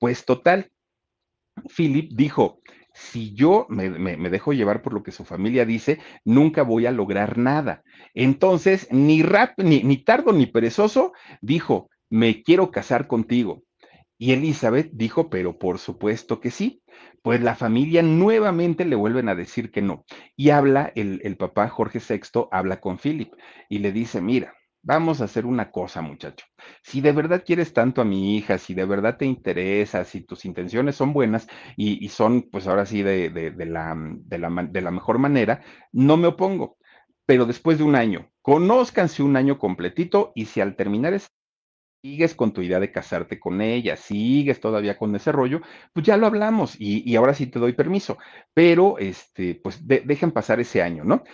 [0.00, 0.72] pues total,
[1.74, 2.60] Philip dijo,
[2.92, 3.88] si yo me,
[4.28, 7.82] dejo llevar por lo que su familia dice, nunca voy a lograr nada.
[8.14, 13.62] Entonces, ni, rap, ni, tardo ni perezoso, dijo, me quiero casar contigo.
[14.18, 16.82] Y Elizabeth dijo, pero por supuesto que sí.
[17.22, 20.04] Pues la familia nuevamente le vuelven a decir que no.
[20.34, 23.32] Y habla, el, el papá Jorge VI habla con Philip
[23.68, 26.46] y le dice, mira, Vamos a hacer una cosa, muchacho.
[26.82, 30.44] Si de verdad quieres tanto a mi hija, si de verdad te interesa, si tus
[30.44, 33.30] intenciones son buenas y, son, pues ahora sí, de,
[33.66, 33.94] la,
[34.30, 35.62] la, de la mejor manera,
[35.92, 36.78] no me opongo.
[37.26, 41.28] Pero después de un año, conózcanse un año completito y si al terminar es
[42.02, 45.60] sigues con tu idea de casarte con ella, sigues todavía con ese rollo,
[45.92, 48.18] pues ya lo hablamos y, ahora sí te doy permiso,
[48.54, 51.24] pero este, pues dejen pasar ese año, ¿no?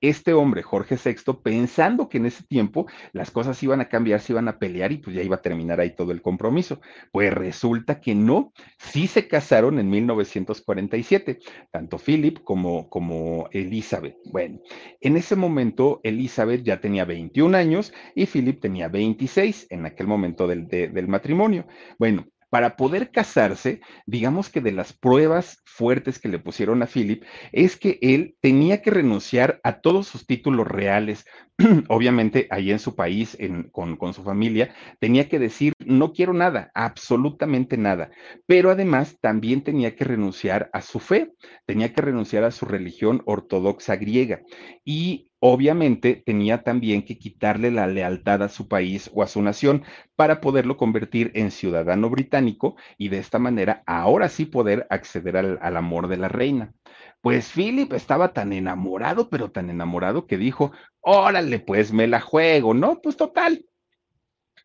[0.00, 4.32] Este hombre, Jorge VI, pensando que en ese tiempo las cosas iban a cambiar, se
[4.32, 6.80] iban a pelear y pues ya iba a terminar ahí todo el compromiso.
[7.12, 11.38] Pues resulta que no, sí se casaron en 1947,
[11.70, 14.16] tanto Philip como, como Elizabeth.
[14.30, 14.60] Bueno,
[15.00, 20.46] en ese momento Elizabeth ya tenía 21 años y Philip tenía 26 en aquel momento
[20.46, 21.66] del, del matrimonio.
[21.98, 27.22] Bueno, para poder casarse, digamos que de las pruebas fuertes que le pusieron a Philip,
[27.52, 31.26] es que él tenía que renunciar a todos sus títulos reales.
[31.88, 33.36] Obviamente, ahí en su país,
[33.72, 38.10] con, con su familia, tenía que decir, no quiero nada, absolutamente nada.
[38.46, 41.32] Pero además también tenía que renunciar a su fe,
[41.66, 44.40] tenía que renunciar a su religión ortodoxa griega.
[44.84, 49.84] Y obviamente tenía también que quitarle la lealtad a su país o a su nación
[50.16, 55.76] para poderlo convertir en ciudadano británico y de esta manera ahora sí poder acceder al,
[55.76, 56.72] amor de la reina.
[57.20, 62.74] Pues Philip estaba tan enamorado, pero tan enamorado que dijo, órale, pues me la juego,
[62.74, 63.00] ¿no?
[63.00, 63.64] Pues total.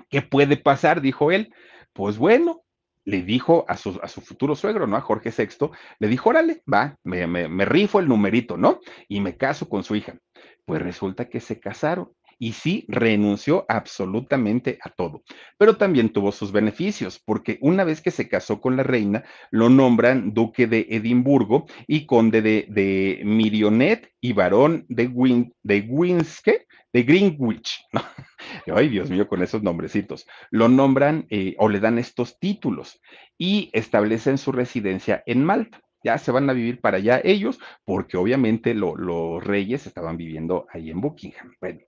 [0.09, 1.01] ¿Qué puede pasar?
[1.01, 1.53] Dijo él.
[1.93, 2.63] Pues bueno,
[3.05, 4.95] le dijo a su, futuro suegro, ¿no?
[4.95, 8.79] A Jorge VI, le dijo, órale, va, me, me, rifo el numerito, ¿no?
[9.07, 10.17] Y me caso con su hija.
[10.65, 15.21] Pues resulta que se casaron y sí renunció absolutamente a todo.
[15.59, 19.69] Pero también tuvo sus beneficios, porque una vez que se casó con la reina, lo
[19.69, 27.03] nombran duque de Edimburgo y conde de, Mirionet y varón de, Win, de Winske, de
[27.03, 27.85] Greenwich.
[28.75, 30.25] Ay, Dios mío, con esos nombrecitos.
[30.49, 32.99] Lo nombran eh, o le dan estos títulos
[33.37, 38.17] y establecen su residencia en Malta ya se van a vivir para allá ellos, porque
[38.17, 41.55] obviamente los reyes estaban viviendo ahí en Buckingham.
[41.59, 41.79] Bueno,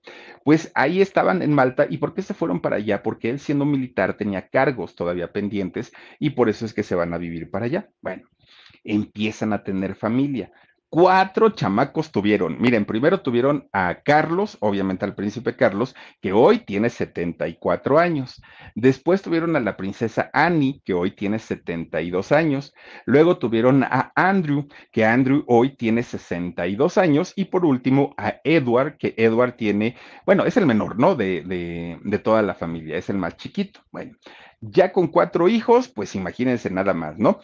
[0.44, 1.86] pues ahí estaban en Malta.
[1.88, 3.02] ¿Y por qué se fueron para allá?
[3.02, 7.12] Porque él siendo militar tenía cargos todavía pendientes y por eso es que se van
[7.14, 7.90] a vivir para allá.
[8.00, 8.28] Bueno,
[8.84, 10.52] empiezan a tener familia.
[10.94, 12.56] Cuatro chamacos tuvieron.
[12.60, 18.40] Miren, primero tuvieron a Carlos, obviamente al príncipe Carlos, que hoy tiene 74 años.
[18.76, 22.74] Después tuvieron a la princesa Annie, que hoy tiene 72 años.
[23.06, 27.32] Luego tuvieron a Andrew, que Andrew hoy tiene 62 años.
[27.34, 31.16] Y por último a Edward, que Edward tiene, bueno, es el menor, ¿no?
[31.16, 33.80] De, de, de toda la familia, es el más chiquito.
[33.90, 34.12] Bueno,
[34.60, 37.40] ya con cuatro hijos, pues imagínense nada más, ¿no?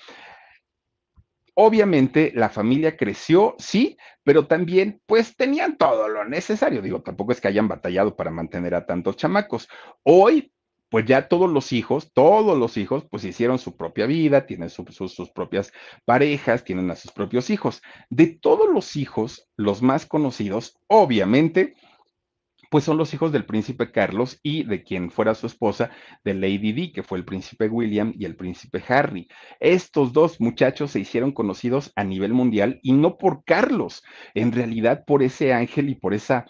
[1.62, 6.81] Obviamente la familia creció, sí, pero también pues tenían todo lo necesario.
[6.81, 9.68] Digo, tampoco es que hayan batallado para mantener a tantos chamacos.
[10.03, 10.55] Hoy,
[10.88, 15.31] pues ya todos los hijos, todos los hijos, pues hicieron su propia vida, tienen sus
[15.35, 15.70] propias
[16.07, 17.83] parejas, tienen a sus propios hijos.
[18.09, 21.75] De todos los hijos, los más conocidos, obviamente,
[22.70, 25.90] pues son los hijos del príncipe Carlos y de quien fuera su esposa,
[26.24, 29.28] de Lady Di, que fue el príncipe William y el príncipe Harry.
[29.59, 34.02] Estos dos muchachos se hicieron conocidos a nivel mundial y no por Carlos,
[34.35, 36.46] en realidad por ese ángel y por esa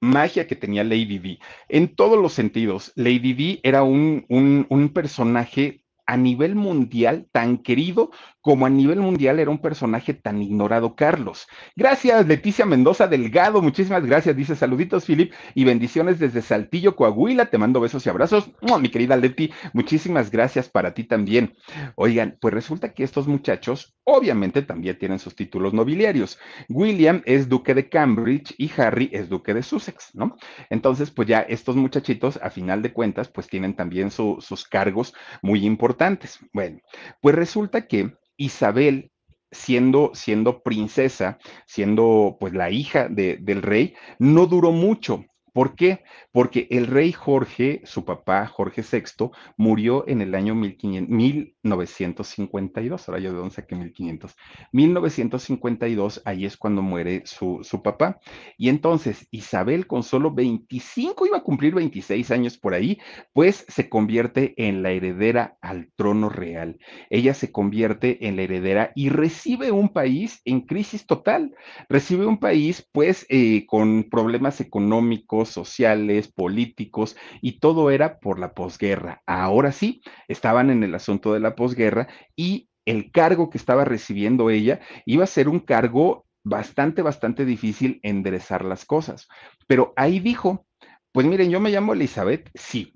[0.00, 1.38] magia que tenía Lady Di.
[1.68, 7.58] En todos los sentidos, Lady Di era un, un, un personaje a nivel mundial tan
[7.58, 8.10] querido
[8.44, 11.46] como a nivel mundial era un personaje tan ignorado Carlos.
[11.76, 17.56] Gracias, Leticia Mendoza Delgado, muchísimas gracias, dice saluditos, Filip, y bendiciones desde Saltillo, Coahuila, te
[17.56, 21.54] mando besos y abrazos, mi querida Leti, muchísimas gracias para ti también.
[21.94, 26.38] Oigan, pues resulta que estos muchachos obviamente también tienen sus títulos nobiliarios.
[26.68, 30.36] William es duque de Cambridge y Harry es duque de Sussex, ¿no?
[30.68, 35.64] Entonces, pues ya estos muchachitos, a final de cuentas, pues tienen también sus cargos muy
[35.64, 36.38] importantes.
[36.52, 36.80] Bueno,
[37.22, 39.10] pues resulta que Isabel,
[39.50, 45.24] siendo, siendo princesa, siendo pues la hija de, del rey, no duró mucho.
[45.54, 46.02] ¿Por qué?
[46.32, 53.08] Porque el rey Jorge, su papá Jorge VI, murió en el año 1952.
[53.08, 54.34] Ahora yo de dónde saqué 1500.
[54.72, 58.18] 1952, ahí es cuando muere su, su papá.
[58.58, 62.98] Y entonces Isabel, con solo 25, iba a cumplir 26 años por ahí,
[63.32, 66.80] pues se convierte en la heredera al trono real.
[67.10, 71.54] Ella se convierte en la heredera y recibe un país en crisis total.
[71.88, 78.54] Recibe un país, pues, eh, con problemas económicos sociales, políticos, y todo era por la
[78.54, 79.22] posguerra.
[79.26, 84.50] Ahora sí, estaban en el asunto de la posguerra y el cargo que estaba recibiendo
[84.50, 89.28] ella iba a ser un cargo bastante, bastante difícil enderezar las cosas.
[89.66, 90.66] Pero ahí dijo,
[91.12, 92.92] pues miren, yo me llamo Elizabeth, sí,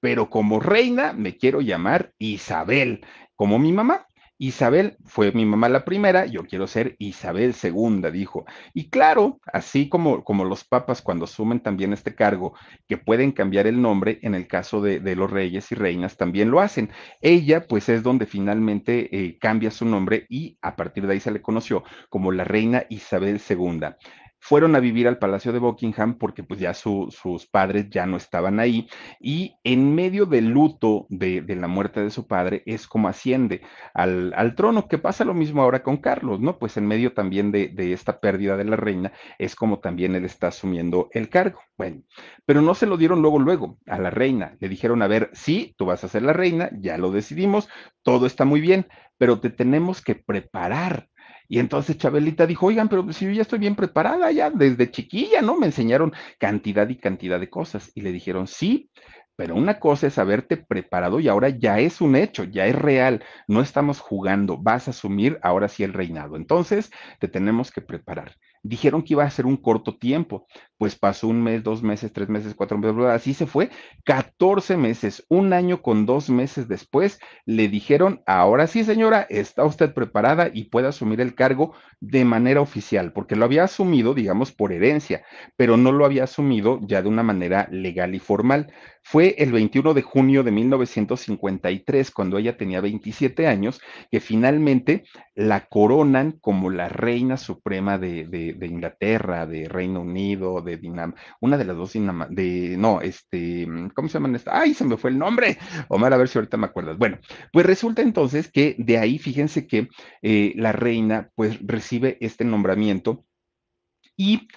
[0.00, 4.06] pero como reina me quiero llamar Isabel, como mi mamá.
[4.42, 8.44] Isabel fue mi mamá la primera, yo quiero ser Isabel segunda, dijo.
[8.74, 12.52] Y claro, así como, como los papas cuando asumen también este cargo,
[12.88, 16.50] que pueden cambiar el nombre, en el caso de, de los reyes y reinas también
[16.50, 16.90] lo hacen.
[17.20, 21.30] Ella, pues es donde finalmente eh, cambia su nombre y a partir de ahí se
[21.30, 23.96] le conoció como la reina Isabel segunda
[24.42, 28.58] fueron a vivir al Palacio de Buckingham porque pues ya sus padres ya no estaban
[28.58, 28.88] ahí
[29.20, 33.62] y en medio del luto de, la muerte de su padre es como asciende
[33.94, 36.58] al, trono, que pasa lo mismo ahora con Carlos, ¿no?
[36.58, 40.24] Pues en medio también de, de esta pérdida de la reina es como también él
[40.24, 41.60] está asumiendo el cargo.
[41.78, 42.02] Bueno,
[42.44, 44.56] pero no se lo dieron luego, luego a la reina.
[44.58, 47.68] Le dijeron, a ver, sí, tú vas a ser la reina, ya lo decidimos,
[48.02, 51.08] todo está muy bien, pero te tenemos que preparar
[51.48, 55.42] y entonces Chabelita dijo, oigan, pero si yo ya estoy bien preparada, ya desde chiquilla,
[55.42, 55.56] ¿no?
[55.56, 57.90] Me enseñaron cantidad y cantidad de cosas.
[57.94, 58.90] Y le dijeron, sí,
[59.36, 63.24] pero una cosa es haberte preparado y ahora ya es un hecho, ya es real,
[63.48, 66.36] no estamos jugando, vas a asumir ahora sí el reinado.
[66.36, 68.36] Entonces, te tenemos que preparar.
[68.62, 70.46] Dijeron que iba a ser un corto tiempo,
[70.82, 73.70] pues pasó un mes, dos meses, tres meses, cuatro meses, así se fue,
[74.02, 79.94] 14 meses, un año con dos meses después, le dijeron, ahora sí señora, está usted
[79.94, 84.72] preparada y puede asumir el cargo de manera oficial, porque lo había asumido, digamos, por
[84.72, 85.22] herencia,
[85.56, 88.72] pero no lo había asumido ya de una manera legal y formal.
[89.04, 95.66] Fue el 21 de junio de 1953, cuando ella tenía 27 años, que finalmente la
[95.66, 101.64] coronan como la reina suprema de, de, Inglaterra, de Reino Unido, de Dinam, una de
[101.64, 104.40] las dos Dinam, de, no, este, ¿cómo se llaman?
[104.46, 105.58] Ay, se me fue el nombre.
[105.88, 106.98] Omar, a ver si ahorita me acuerdas.
[106.98, 107.18] Bueno,
[107.52, 109.88] pues resulta entonces que de ahí, fíjense que
[110.22, 113.24] eh, la reina, pues recibe este nombramiento
[114.16, 114.48] y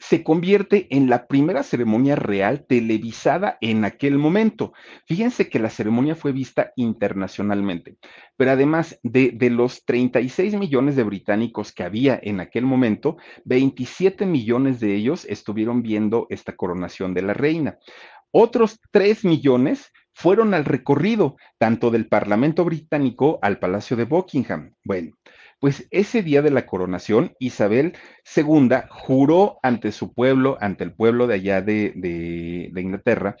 [0.00, 4.72] se convierte en la primera ceremonia real televisada en aquel momento.
[5.06, 7.98] Fíjense que la ceremonia fue vista internacionalmente,
[8.36, 14.80] pero además de, los 36 millones de británicos que había en aquel momento, 27 millones
[14.80, 17.78] de ellos estuvieron viendo esta coronación de la reina.
[18.30, 24.74] Otros 3 millones fueron al recorrido, tanto del Parlamento británico al Palacio de Buckingham.
[24.82, 25.12] Bueno,
[25.60, 27.96] Pues ese día de la coronación, Isabel
[28.34, 33.36] II juró ante su pueblo, ante el pueblo de allá de, de, de Inglaterra,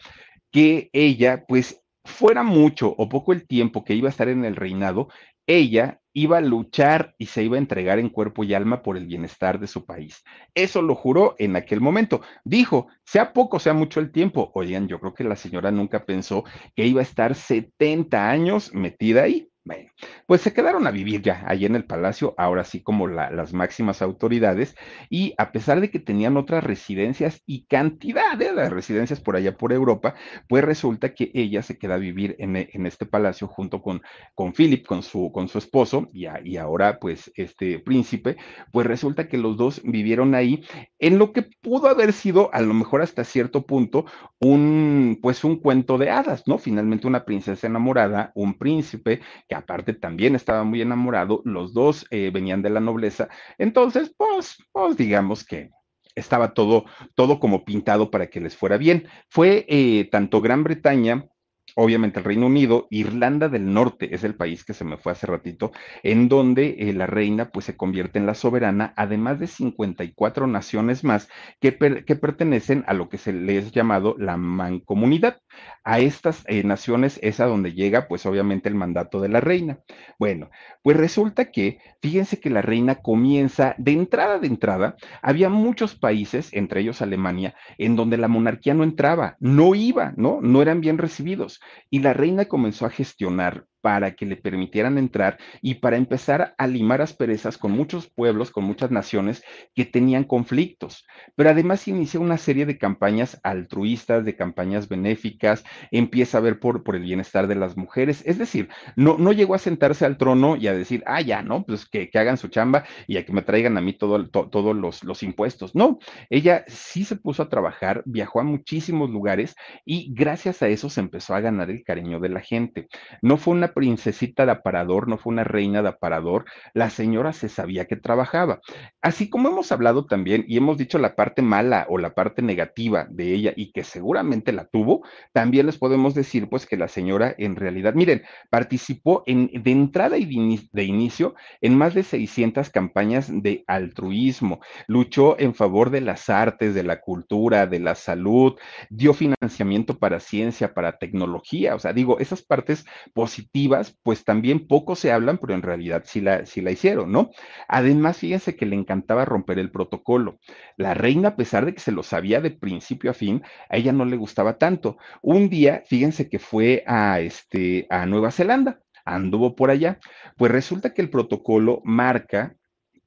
[0.52, 4.56] que ella, pues, fuera mucho o poco el tiempo que iba a estar en el
[4.56, 5.08] reinado,
[5.46, 9.06] ella iba a luchar y se iba a entregar en cuerpo y alma por el
[9.06, 10.22] bienestar de su país.
[10.54, 12.20] Eso lo juró en aquel momento.
[12.44, 14.50] Dijo, sea poco, sea mucho el tiempo.
[14.54, 16.44] Oigan, yo creo que la señora nunca pensó
[16.74, 19.49] que iba a estar 70 años metida ahí.
[19.70, 19.88] Bueno,
[20.26, 23.52] pues se quedaron a vivir ya ahí en el palacio, ahora sí como la, las
[23.52, 24.74] máximas autoridades,
[25.08, 29.72] y a pesar de que tenían otras residencias y cantidad de residencias por allá por
[29.72, 30.16] Europa,
[30.48, 34.02] pues resulta que ella se queda a vivir en, en este palacio junto con,
[34.34, 38.36] con Philip, con su, con su esposo, y, y ahora pues este príncipe,
[38.72, 40.64] pues resulta que los dos vivieron ahí
[40.98, 44.04] en lo que pudo haber sido a lo mejor hasta cierto punto
[44.40, 46.58] un pues un cuento de hadas, ¿no?
[46.58, 52.30] Finalmente una princesa enamorada, un príncipe que aparte también estaba muy enamorado, los dos eh,
[52.32, 55.70] venían de la nobleza, entonces, pues, pues digamos que
[56.14, 56.84] estaba todo,
[57.14, 59.08] todo como pintado para que les fuera bien.
[59.28, 61.26] Fue eh, tanto Gran Bretaña
[61.74, 65.26] obviamente el Reino Unido, Irlanda del Norte es el país que se me fue hace
[65.26, 70.46] ratito, en donde eh, la reina pues se convierte en la soberana, además de 54
[70.46, 71.28] naciones más
[71.60, 75.38] que, que pertenecen a lo que se les ha llamado la mancomunidad.
[75.84, 79.78] A estas eh, naciones es a donde llega pues obviamente el mandato de la reina.
[80.18, 80.50] Bueno,
[80.82, 86.50] pues resulta que, fíjense que la reina comienza, de entrada de entrada, había muchos países,
[86.52, 90.40] entre ellos Alemania, en donde la monarquía no entraba, no iba, ¿no?
[90.40, 91.59] No eran bien recibidos
[91.90, 96.66] y la reina comenzó a gestionar para que le permitieran entrar y para empezar a
[96.66, 99.42] limar asperezas con muchos pueblos, con muchas naciones
[99.74, 101.06] que tenían conflictos.
[101.36, 106.82] Pero además inicia una serie de campañas altruistas, de campañas benéficas, empieza a ver por,
[106.82, 108.22] por el bienestar de las mujeres.
[108.26, 111.64] Es decir, no, no llegó a sentarse al trono y a decir, ah, ya, ¿no?
[111.64, 114.48] Pues que, que hagan su chamba y a que me traigan a mí todos to,
[114.48, 115.74] todo los, los impuestos.
[115.74, 120.90] No, ella sí se puso a trabajar, viajó a muchísimos lugares y gracias a eso
[120.90, 122.88] se empezó a ganar el cariño de la gente.
[123.22, 126.44] No fue una princesita de aparador, no fue una reina de aparador,
[126.74, 128.60] la señora se sabía que trabajaba.
[129.02, 133.06] Así como hemos hablado también y hemos dicho la parte mala o la parte negativa
[133.10, 135.02] de ella y que seguramente la tuvo,
[135.32, 140.18] también les podemos decir pues que la señora en realidad, miren, participó en, de entrada
[140.18, 146.00] y de, de inicio en más de 600 campañas de altruismo, luchó en favor de
[146.00, 148.56] las artes, de la cultura, de la salud,
[148.88, 154.94] dio financiamiento para ciencia, para tecnología, o sea, digo, esas partes positivas pues también poco
[154.96, 157.30] se hablan, pero en realidad sí la, sí la hicieron, ¿no?
[157.68, 160.38] Además, fíjense que le encantaba romper el protocolo.
[160.76, 163.92] La reina, a pesar de que se lo sabía de principio a fin, a ella
[163.92, 164.96] no le gustaba tanto.
[165.22, 169.98] Un día, fíjense que fue a, este, a Nueva Zelanda, anduvo por allá,
[170.36, 172.56] pues resulta que el protocolo marca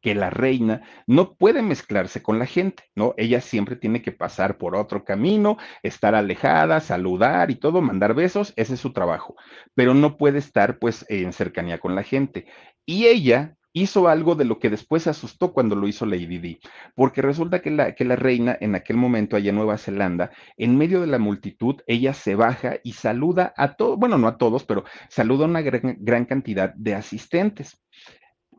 [0.04, 3.16] que la reina no puede mezclarse con la gente, ¿no?
[3.18, 8.54] Ella siempre tiene que pasar por otro camino, estar alejada, saludar y todo, mandar besos,
[8.58, 9.36] ese es su trabajo,
[9.74, 12.46] pero no puede estar pues en cercanía con la gente.
[12.86, 16.60] Y ella hizo algo de lo que después se asustó cuando lo hizo Lady Di,
[16.96, 20.78] porque resulta que la, que la reina en aquel momento allá en Nueva Zelanda, en
[20.78, 24.66] medio de la multitud, ella se baja y saluda a todos, bueno, no a todos,
[24.66, 27.83] pero saluda a una gran, gran cantidad de asistentes.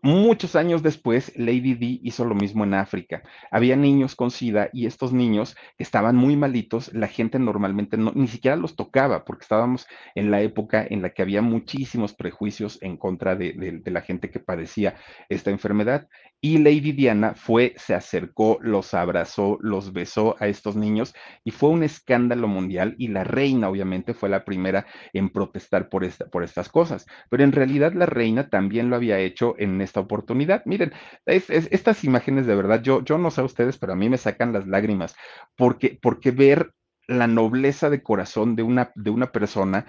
[0.04, 3.22] Muchos años después, Lady Di hizo lo mismo en África.
[3.50, 8.28] Había niños con SIDA y estos niños estaban muy malitos, la gente normalmente no, ni
[8.28, 12.98] siquiera los tocaba porque estábamos en la época en la que había muchísimos prejuicios en
[12.98, 14.96] contra de, de, la gente que padecía
[15.30, 16.06] esta enfermedad.
[16.38, 21.70] Y Lady Diana fue, se acercó, los abrazó, los besó a estos niños y fue
[21.70, 24.84] un escándalo mundial y la reina obviamente fue la primera
[25.14, 27.06] en protestar por, esta, por estas cosas.
[27.30, 30.62] Pero en realidad la reina también lo había hecho en esta oportunidad.
[30.64, 30.92] Miren,
[31.24, 34.08] es, es, estas imágenes de verdad, yo, yo no sé a ustedes, pero a mí
[34.08, 35.14] me sacan las lágrimas
[35.56, 36.72] porque, porque ver
[37.06, 39.86] la nobleza de corazón de una, de una persona,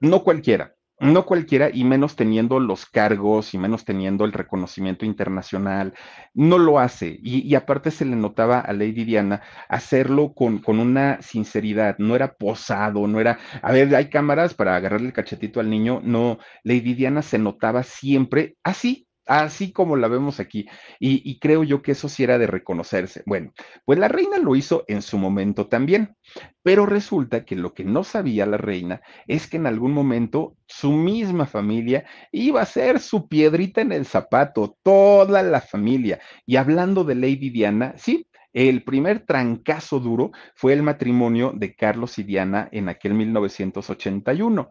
[0.00, 5.94] no cualquiera, no cualquiera, y menos teniendo los cargos y menos teniendo el reconocimiento internacional,
[6.34, 7.18] no lo hace.
[7.22, 12.14] Y, y aparte se le notaba a Lady Diana hacerlo con, con, una sinceridad, no
[12.14, 16.38] era posado, no era, a ver, hay cámaras para agarrarle el cachetito al niño, no,
[16.62, 20.66] Lady Diana se notaba siempre así, así como la vemos aquí.
[20.98, 23.22] Y, creo yo que eso sí era de reconocerse.
[23.26, 23.52] Bueno,
[23.84, 26.16] pues la reina lo hizo en su momento también,
[26.62, 30.92] pero resulta que lo que no sabía la reina es que en algún momento su
[30.92, 36.20] misma familia iba a ser su piedrita en el zapato, toda la familia.
[36.46, 42.18] Y hablando de Lady Diana, sí, el primer trancazo duro fue el matrimonio de Carlos
[42.18, 44.70] y Diana en aquel 1981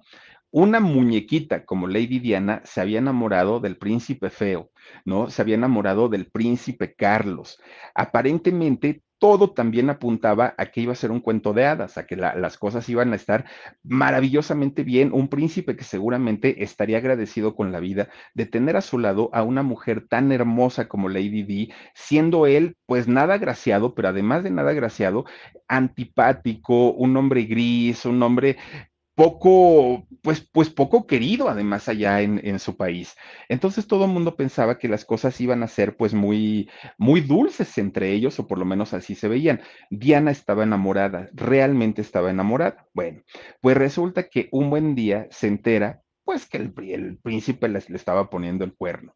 [0.54, 4.70] una muñequita como Lady Diana se había enamorado del príncipe feo,
[5.04, 5.32] ¿no?
[5.32, 7.60] Se había enamorado del príncipe Carlos.
[7.96, 12.16] Aparentemente todo también apuntaba a que iba a ser un cuento de hadas, a que
[12.18, 13.46] las cosas iban a estar
[13.82, 15.12] maravillosamente bien.
[15.12, 19.42] Un príncipe que seguramente estaría agradecido con la vida de tener a su lado a
[19.42, 24.52] una mujer tan hermosa como Lady Di, siendo él pues nada agraciado, pero además de
[24.52, 25.26] nada agraciado,
[25.68, 28.58] antipático, un hombre gris, un hombre
[29.16, 33.16] poco, pues, pues poco querido además allá en, en, su país.
[33.50, 37.78] Entonces todo el mundo pensaba que las cosas iban a ser pues muy, muy dulces
[37.78, 39.62] entre ellos, o por lo menos así se veían.
[39.90, 42.88] Diana estaba enamorada, realmente estaba enamorada.
[42.94, 43.22] Bueno,
[43.62, 47.98] pues resulta que un buen día se entera pues que el, el príncipe le, le
[47.98, 49.14] estaba poniendo el cuerno.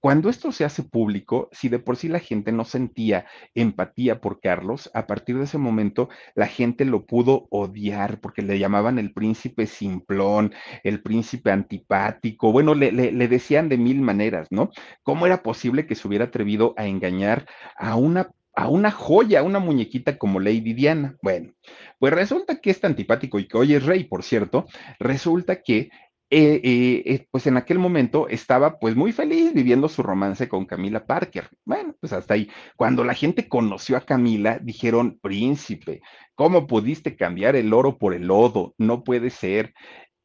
[0.00, 4.40] Cuando esto se hace público, si de por sí la gente no sentía empatía por
[4.40, 9.12] Carlos, a partir de ese momento la gente lo pudo odiar porque le llamaban el
[9.12, 12.90] príncipe simplón, el príncipe antipático, bueno, le,
[13.28, 14.70] decían de mil maneras, ¿no?
[15.02, 17.46] ¿Cómo era posible que se hubiera atrevido a engañar
[17.76, 21.16] a una a una joya, a una muñequita como Lady Diana.
[21.22, 21.52] Bueno,
[21.98, 24.66] pues resulta que este antipático y que hoy es rey, por cierto,
[24.98, 25.88] resulta que
[26.30, 31.04] eh, eh, pues en aquel momento estaba pues muy feliz viviendo su romance con Camila
[31.04, 31.48] Parker.
[31.64, 32.48] Bueno, pues hasta ahí.
[32.76, 36.00] Cuando la gente conoció a Camila, dijeron, príncipe,
[36.36, 38.74] ¿cómo pudiste cambiar el oro por el lodo?
[38.78, 39.74] No puede ser.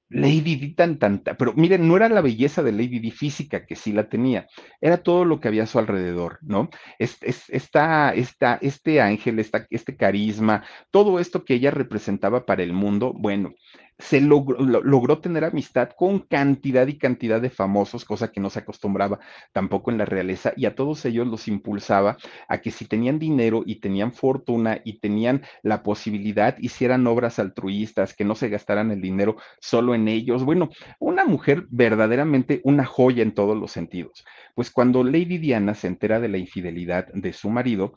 [0.10, 3.76] Lady Di tan tanta, pero miren, no era la belleza de Lady Di física, que
[3.76, 4.47] sí la tenía,
[4.80, 6.70] era todo lo que había a su alrededor, ¿no?
[6.99, 12.62] Es, es, esta, esta, este ángel, esta, este carisma, todo esto que ella representaba para
[12.62, 13.56] el mundo, bueno,
[13.98, 18.60] se logró, logró, tener amistad con cantidad y cantidad de famosos, cosa que no se
[18.60, 19.20] acostumbraba
[19.54, 22.18] tampoco en la realeza, y a todos ellos los impulsaba
[22.48, 28.14] a que si tenían dinero y tenían fortuna y tenían la posibilidad, hicieran obras altruistas,
[28.14, 30.43] que no se gastaran el dinero solo en ellos.
[30.43, 30.70] Bueno,
[31.00, 34.26] una mujer verdaderamente una joya en todos los sentidos.
[34.56, 37.93] Pues cuando Lady Diana se entera de la infidelidad de su marido,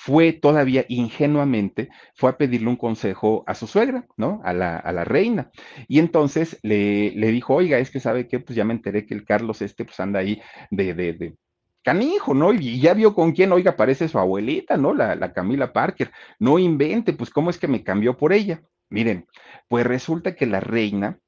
[0.00, 4.40] fue todavía ingenuamente, fue a pedirle un consejo a su suegra, ¿no?
[4.44, 5.50] A la, a la reina.
[5.88, 9.14] Y entonces le, le, dijo, oiga, es que sabe que pues ya me enteré que
[9.14, 10.40] el Carlos este pues anda ahí
[10.70, 11.36] de, de, de
[11.82, 12.52] canijo, ¿no?
[12.52, 14.94] Y ya vio con quién, oiga, parece su abuelita, ¿no?
[14.94, 16.12] La, la Camila Parker.
[16.38, 18.62] No invente, pues cómo es que me cambió por ella.
[18.90, 19.26] Miren,
[19.66, 21.18] pues resulta que la reina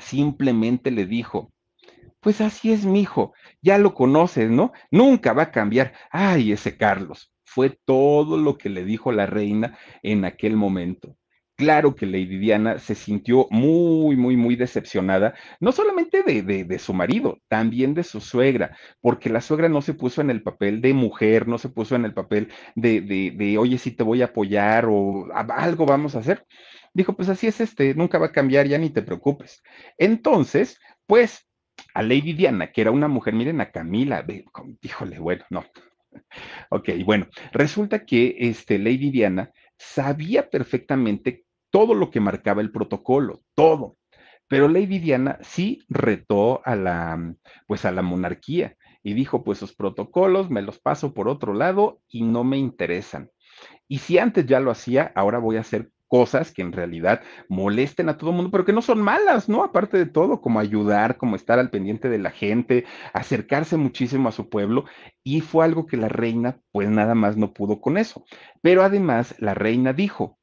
[0.00, 1.52] simplemente le dijo,
[2.20, 3.32] pues así es mi hijo,
[3.62, 4.72] ya lo conoces, ¿no?
[4.90, 5.92] Nunca va a cambiar.
[6.10, 11.16] Ay, ese Carlos fue todo lo que le dijo la reina en aquel momento.
[11.56, 16.78] Claro que Lady Diana se sintió muy, muy, muy decepcionada, no solamente de, de, de,
[16.78, 20.82] su marido, también de su suegra, porque la suegra no se puso en el papel
[20.82, 24.20] de mujer, no se puso en el papel de, de, de oye, sí te voy
[24.20, 26.44] a apoyar o algo vamos a hacer.
[26.92, 29.62] Dijo, pues así es este, nunca va a cambiar, ya ni te preocupes.
[29.96, 31.48] Entonces, pues
[31.94, 34.26] a Lady Diana, que era una mujer, miren a Camila,
[34.82, 35.64] híjole, bueno, no,
[36.70, 43.42] Ok, bueno, resulta que este, Lady Diana sabía perfectamente todo lo que marcaba el protocolo,
[43.54, 43.96] todo.
[44.48, 47.34] Pero Lady Diana sí retó a la,
[47.66, 52.00] pues a la monarquía y dijo, pues sus protocolos me los paso por otro lado
[52.08, 53.30] y no me interesan.
[53.88, 58.08] Y si antes ya lo hacía, ahora voy a hacer cosas que en realidad molesten
[58.08, 59.64] a todo el mundo, pero que no son malas, ¿no?
[59.64, 64.32] Aparte de todo, como ayudar, como estar al pendiente de la gente, acercarse muchísimo a
[64.32, 64.84] su pueblo,
[65.24, 68.24] y fue algo que la reina, pues nada más no pudo con eso.
[68.62, 70.38] Pero además, la reina dijo,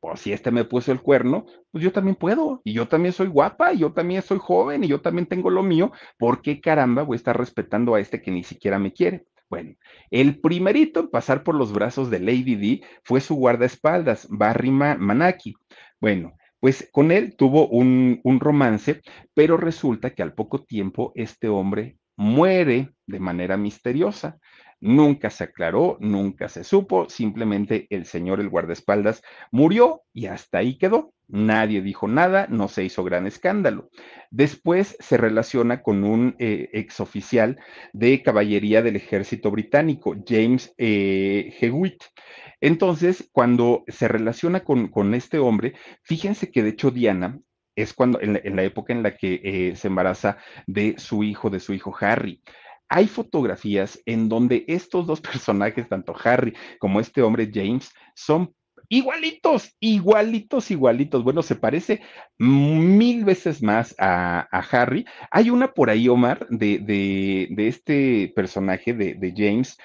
[0.00, 3.28] pues si este me puso el cuerno, pues yo también puedo, y yo también soy
[3.28, 7.02] guapa, y yo también soy joven, y yo también tengo lo mío, ¿por qué caramba
[7.02, 9.24] voy a estar respetando a este que ni siquiera me quiere?
[9.48, 9.74] Bueno,
[10.10, 15.54] el primerito en pasar por los brazos de Lady D fue su guardaespaldas, Barry Manaki.
[16.00, 19.02] Bueno, pues con él tuvo un, un romance,
[19.34, 24.38] pero resulta que al poco tiempo este hombre muere de manera misteriosa.
[24.80, 30.76] Nunca se aclaró, nunca se supo, simplemente el señor, el guardaespaldas, murió y hasta ahí
[30.76, 31.13] quedó.
[31.28, 33.90] Nadie dijo nada, no se hizo gran escándalo.
[34.30, 37.58] Después se relaciona con un eh, exoficial
[37.92, 42.02] de caballería del ejército británico, James eh, Hewitt.
[42.60, 47.40] Entonces, cuando se relaciona con, con, este hombre, fíjense que de hecho Diana
[47.74, 51.60] es cuando, en la, época en la que eh, se embaraza de su hijo, de
[51.60, 52.42] su hijo Harry
[52.88, 58.54] hay fotografías en donde estos dos personajes, tanto Harry como este hombre James, son
[58.96, 61.24] igualitos, igualitos, igualitos.
[61.24, 62.00] Bueno, se parece
[62.38, 65.04] mil veces más a, Harry.
[65.30, 69.76] Hay una por ahí, Omar, de, de, este personaje de, James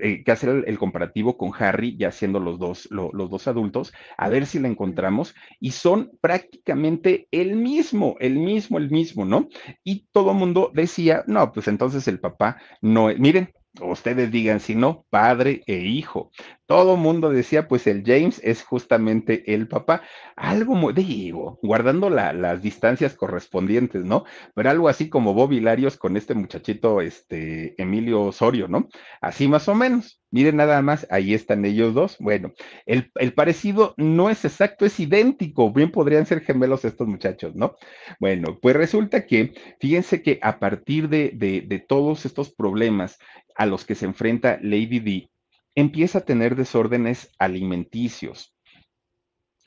[0.00, 4.28] eh, que hacer el, comparativo con Harry, ya siendo los dos, los dos adultos, a
[4.28, 9.48] ver si la encontramos, y son prácticamente el mismo, el mismo, el mismo, ¿no?
[9.82, 14.74] Y todo el mundo decía, no, pues entonces el papá no, miren, ustedes digan si
[14.74, 16.30] no, padre e hijo.
[16.68, 20.02] Todo mundo decía, pues el James es justamente el papá.
[20.36, 24.24] Algo muy, digo, guardando las distancias correspondientes, ¿no?
[24.54, 28.88] Pero algo así como Bobby Larios con este muchachito, este Emilio Osorio, ¿no?
[29.22, 30.20] Así más o menos.
[30.30, 32.18] Miren nada más, ahí están ellos dos.
[32.18, 32.52] Bueno,
[32.84, 35.72] el, parecido no es exacto, es idéntico.
[35.72, 37.76] Bien podrían ser gemelos estos muchachos, ¿no?
[38.20, 43.18] Bueno, pues resulta que, fíjense que a partir de, de, de todos estos problemas
[43.58, 45.30] a los que se enfrenta Lady D,
[45.74, 48.54] empieza a tener desórdenes alimenticios.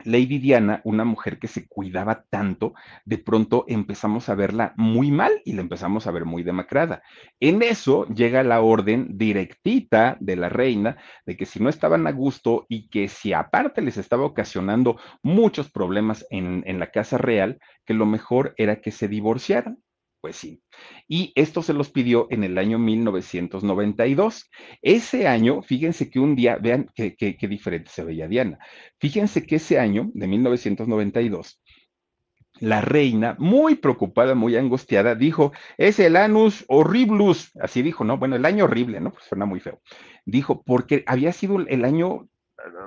[0.03, 2.73] Lady Diana, una mujer que se cuidaba tanto,
[3.05, 7.03] de pronto empezamos a verla muy mal y la empezamos a ver muy demacrada.
[7.39, 12.11] En eso llega la orden directita de la reina de que si no estaban a
[12.11, 17.59] gusto y que si aparte les estaba ocasionando muchos problemas en, en la casa real,
[17.85, 19.77] que lo mejor era que se divorciaran.
[20.21, 20.61] Pues sí.
[21.07, 24.51] Y esto se los pidió en el año 1992.
[24.83, 27.15] Ese año, fíjense que un día, vean qué,
[27.49, 28.59] diferente se veía Diana.
[28.99, 31.59] Fíjense que ese año de 1992,
[32.59, 37.51] la reina, muy preocupada, muy angustiada, dijo, es el anus horriblus.
[37.59, 38.19] Así dijo, ¿no?
[38.19, 39.11] Bueno, el año horrible, ¿no?
[39.11, 39.81] Pues suena muy feo.
[40.25, 42.27] Dijo, porque había sido el año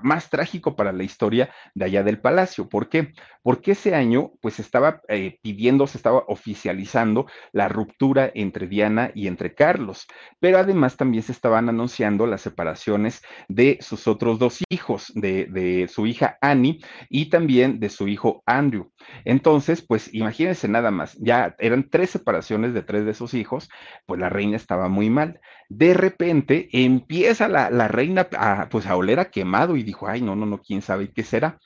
[0.03, 2.69] más trágico para la historia de allá del palacio.
[2.69, 3.13] ¿Por qué?
[3.43, 9.27] Porque ese año, pues estaba eh, pidiendo, se estaba oficializando la ruptura entre Diana y
[9.27, 10.07] entre Carlos,
[10.41, 15.89] pero además también se estaban anunciando las separaciones de sus otros dos hijos, de, de
[15.89, 18.91] su hija Annie y también de su hijo Andrew.
[19.25, 23.69] Entonces, pues imagínense nada más, ya eran tres separaciones de tres de sus hijos,
[24.07, 25.41] pues la reina estaba muy mal.
[25.69, 30.23] De repente empieza la, la reina a, pues a oler a quemado y dijo, ay,
[30.23, 31.59] no, no, no, quién sabe qué será.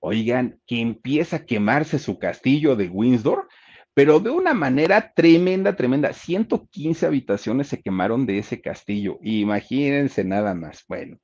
[0.00, 3.48] Oigan, que empieza a quemarse su castillo de Windsor,
[3.92, 6.14] pero de una manera tremenda, tremenda.
[6.14, 9.18] 115 habitaciones se quemaron de ese castillo.
[9.20, 10.84] Imagínense nada más.
[10.88, 11.18] Bueno,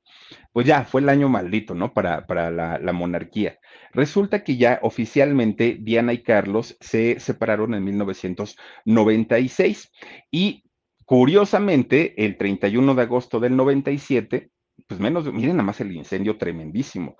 [0.52, 1.92] pues ya fue el año maldito, ¿no?
[1.94, 3.58] Para, para la, la, monarquía.
[3.92, 9.92] Resulta que ya oficialmente Diana y Carlos se separaron en 1996
[10.30, 10.64] y
[11.06, 14.50] curiosamente, el 31 de agosto del 97,
[14.86, 17.16] pues menos, miren nada más el incendio tremendísimo.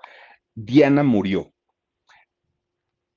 [0.53, 1.51] Diana murió.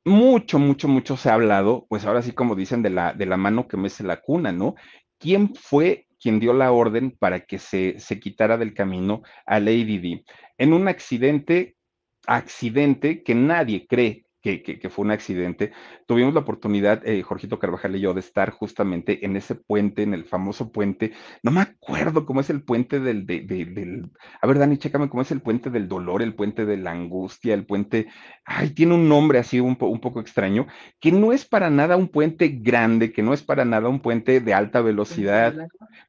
[0.05, 3.37] Mucho, mucho, mucho se ha hablado, pues ahora sí como dicen, de la, de la
[3.37, 4.75] mano que mece la cuna, ¿no?
[5.19, 9.99] ¿Quién fue quien dio la orden para que se, se quitara del camino a Lady
[9.99, 10.25] D?
[10.57, 11.77] En un accidente,
[12.27, 15.73] accidente que nadie cree que, fue un accidente.
[16.07, 20.15] Tuvimos la oportunidad, eh, Jorgito Carvajal y yo, de estar justamente en ese puente, en
[20.15, 21.13] el famoso puente,
[21.43, 24.11] no me acuerdo cómo es el puente del, del,
[24.41, 27.55] a ver, Dani, chécame cómo es el puente del dolor, el puente de la angustia,
[27.55, 28.09] el puente,
[28.45, 30.67] ay, tiene un nombre así un, un poco extraño,
[31.01, 34.41] que no es para nada un puente grande, que no es para nada un puente
[34.41, 35.55] de alta velocidad,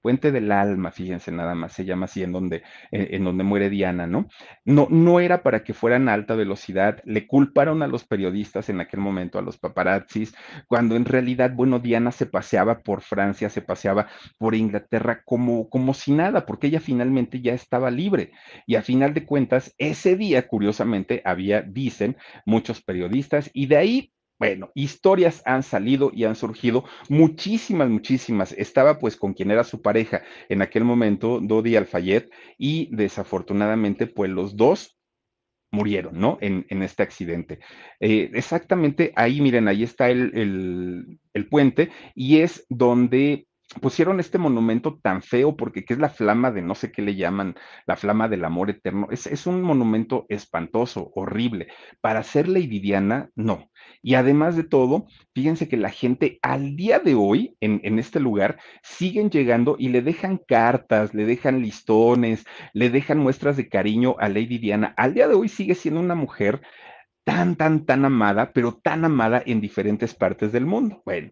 [0.01, 3.69] puente del alma, fíjense nada más, se llama así en donde, eh, en donde muere
[3.69, 4.27] Diana, ¿no?
[4.63, 8.69] No, no era para que fueran a alta velocidad, le culparon a los periodistas periodistas
[8.69, 10.35] en aquel momento, a los paparazzis,
[10.67, 14.07] cuando en realidad, bueno, Diana se paseaba por Francia, se paseaba
[14.37, 18.31] por Inglaterra como, como si nada, porque ella finalmente ya estaba libre.
[18.67, 22.15] Y a final de cuentas, ese día, curiosamente, había, dicen,
[22.45, 28.53] muchos periodistas, y de ahí bueno, historias han salido y han surgido muchísimas, muchísimas.
[28.53, 34.31] Estaba pues con quien era su pareja en aquel momento, Dodi Alfayet, y desafortunadamente pues
[34.31, 34.97] los dos
[35.71, 36.37] murieron, ¿no?
[36.41, 37.59] En, este accidente.
[37.99, 43.47] Eh, exactamente ahí, miren, ahí está el, el, puente y es donde
[43.79, 47.15] pusieron este monumento tan feo porque que es la flama de no sé qué le
[47.15, 47.55] llaman,
[47.85, 49.07] la flama del amor eterno.
[49.11, 51.67] Es, es un monumento espantoso, horrible.
[52.01, 53.69] Para ser Lady Diana, no.
[54.01, 58.19] Y además de todo, fíjense que la gente al día de hoy en, en este
[58.19, 64.15] lugar siguen llegando y le dejan cartas, le dejan listones, le dejan muestras de cariño
[64.19, 64.93] a Lady Diana.
[64.97, 66.61] Al día de hoy sigue siendo una mujer
[67.23, 71.01] tan, tan, tan amada, pero tan amada en diferentes partes del mundo.
[71.05, 71.31] Bueno,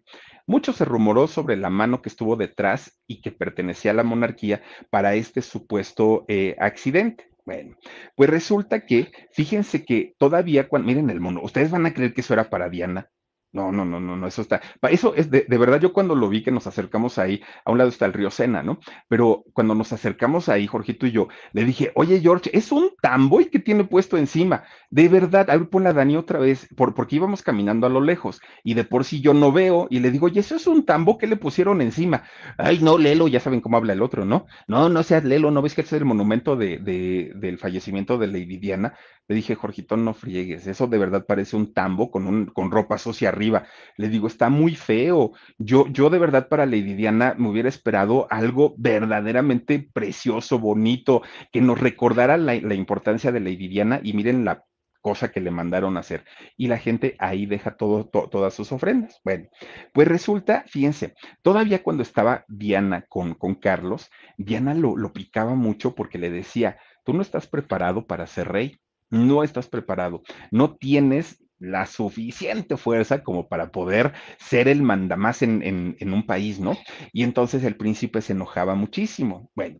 [0.50, 4.62] mucho se rumoró sobre la mano que estuvo detrás y que pertenecía a la monarquía
[4.90, 7.30] para este supuesto eh, accidente.
[7.46, 7.76] Bueno,
[8.16, 12.20] pues resulta que, fíjense que todavía, cuando, miren el mono, ustedes van a creer que
[12.20, 13.08] eso era para Diana.
[13.52, 14.60] No, no, no, no, no, eso está.
[14.82, 17.78] Eso es de, de, verdad, yo cuando lo vi que nos acercamos ahí, a un
[17.78, 18.78] lado está el río Sena, ¿no?
[19.08, 23.46] Pero cuando nos acercamos ahí, Jorgito y yo, le dije, oye, George, es un tamboy
[23.46, 24.62] que tiene puesto encima.
[24.88, 28.40] De verdad, a ver, ponla Dani otra vez, por, porque íbamos caminando a lo lejos
[28.62, 31.18] y de por sí yo no veo y le digo, oye, eso es un tambo
[31.18, 32.22] que le pusieron encima.
[32.56, 34.46] Ay, no, Lelo, ya saben cómo habla el otro, ¿no?
[34.68, 38.28] No, no seas Lelo, ¿no ves que es el monumento de, de, del fallecimiento de
[38.28, 38.94] Lady Diana?
[39.26, 42.98] Le dije, Jorgito, no friegues, eso de verdad parece un tambo con, un, con ropa
[42.98, 43.64] sucia arriba.
[43.96, 45.32] Le digo, está muy feo.
[45.58, 51.22] Yo, yo de verdad para Lady Diana me hubiera esperado algo verdaderamente precioso, bonito,
[51.52, 54.64] que nos recordara la, importancia de Lady Diana y miren la
[55.00, 56.24] cosa que le mandaron a hacer.
[56.58, 59.20] Y la gente ahí deja todo, to, todas sus ofrendas.
[59.24, 59.48] Bueno,
[59.94, 65.94] pues resulta, fíjense, todavía cuando estaba Diana con, con Carlos, Diana lo, lo picaba mucho
[65.94, 68.78] porque le decía, tú no estás preparado para ser rey
[69.10, 75.62] no estás preparado, no tienes la suficiente fuerza como para poder ser el mandamás en,
[75.62, 76.76] en, un país, ¿no?
[77.12, 79.50] Y entonces el príncipe se enojaba muchísimo.
[79.54, 79.78] Bueno,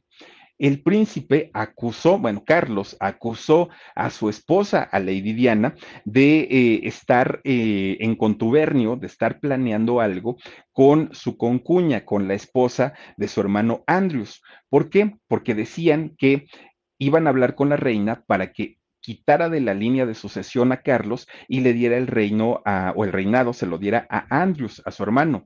[0.61, 5.74] el príncipe acusó, bueno, Carlos acusó a su esposa, a Lady Diana,
[6.05, 10.37] de eh, estar eh, en contubernio, de estar planeando algo
[10.72, 14.43] con su concuña, con la esposa de su hermano Andrews.
[14.68, 15.14] ¿Por qué?
[15.28, 16.47] Porque decían que
[16.99, 20.82] iban a hablar con la reina para que quitara de la línea de sucesión a
[20.82, 22.62] Carlos y le diera el reino
[22.94, 25.44] o el reinado se lo diera a Andrews, a su hermano.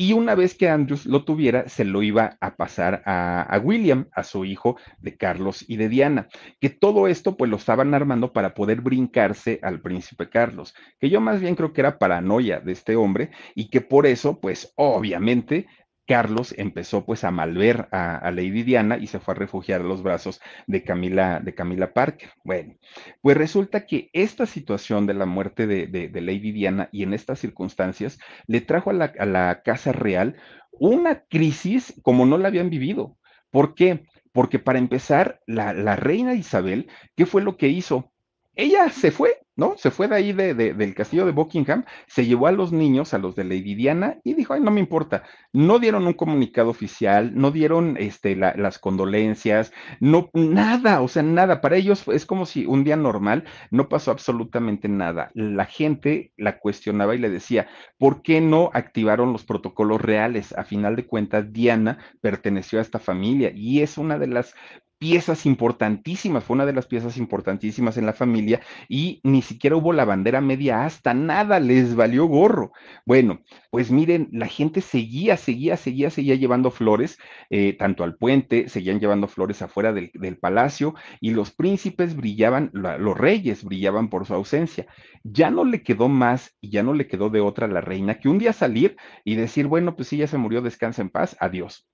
[0.00, 4.06] Y una vez que Andrews lo tuviera, se lo iba a pasar a, a, William,
[4.12, 6.28] a su hijo de Carlos y de Diana.
[6.60, 11.20] Que todo esto pues lo estaban armando para poder brincarse al príncipe Carlos, que yo
[11.20, 15.66] más bien creo que era paranoia de este hombre y que por eso pues obviamente
[16.08, 19.84] Carlos empezó pues a malver a, a, Lady Diana y se fue a refugiar a
[19.84, 22.30] los brazos de Camila, de Camila Parker.
[22.44, 22.76] Bueno,
[23.20, 28.18] pues resulta que esta situación de la muerte de, Lady Diana y en estas circunstancias
[28.46, 30.36] le trajo a la, a la Casa Real
[30.72, 33.18] una crisis como no la habían vivido.
[33.50, 34.06] ¿Por qué?
[34.32, 38.12] Porque para empezar, la, la reina Isabel, ¿qué fue lo que hizo?
[38.54, 39.74] Ella se fue, ¿no?
[39.76, 43.12] Se fue de ahí de, de, del castillo de Buckingham, se llevó a los niños,
[43.12, 45.24] a los de Lady Diana, y dijo, ay, no me importa.
[45.52, 51.24] No dieron un comunicado oficial, no dieron este, la, las condolencias, no, nada, o sea,
[51.24, 51.60] nada.
[51.60, 55.32] Para ellos es como si un día normal no pasó absolutamente nada.
[55.34, 57.66] La gente la cuestionaba y le decía,
[57.98, 60.56] ¿por qué no activaron los protocolos reales?
[60.56, 64.54] A final de cuentas, Diana perteneció a esta familia y es una de las
[64.98, 69.92] piezas importantísimas, fue una de las piezas importantísimas en la familia y ni siquiera hubo
[69.92, 72.72] la bandera media hasta nada, les valió gorro.
[73.06, 73.40] Bueno,
[73.70, 77.18] pues miren, la gente seguía, seguía, seguía, seguía llevando flores,
[77.50, 82.98] eh, tanto al puente, seguían llevando flores afuera del, palacio y los príncipes brillaban, la,
[82.98, 84.86] los reyes brillaban por su ausencia.
[85.22, 88.28] Ya no le quedó más y ya no le quedó de otra la reina que
[88.28, 91.88] un día salir y decir, bueno, pues sí, ya se murió, descansa en paz, adiós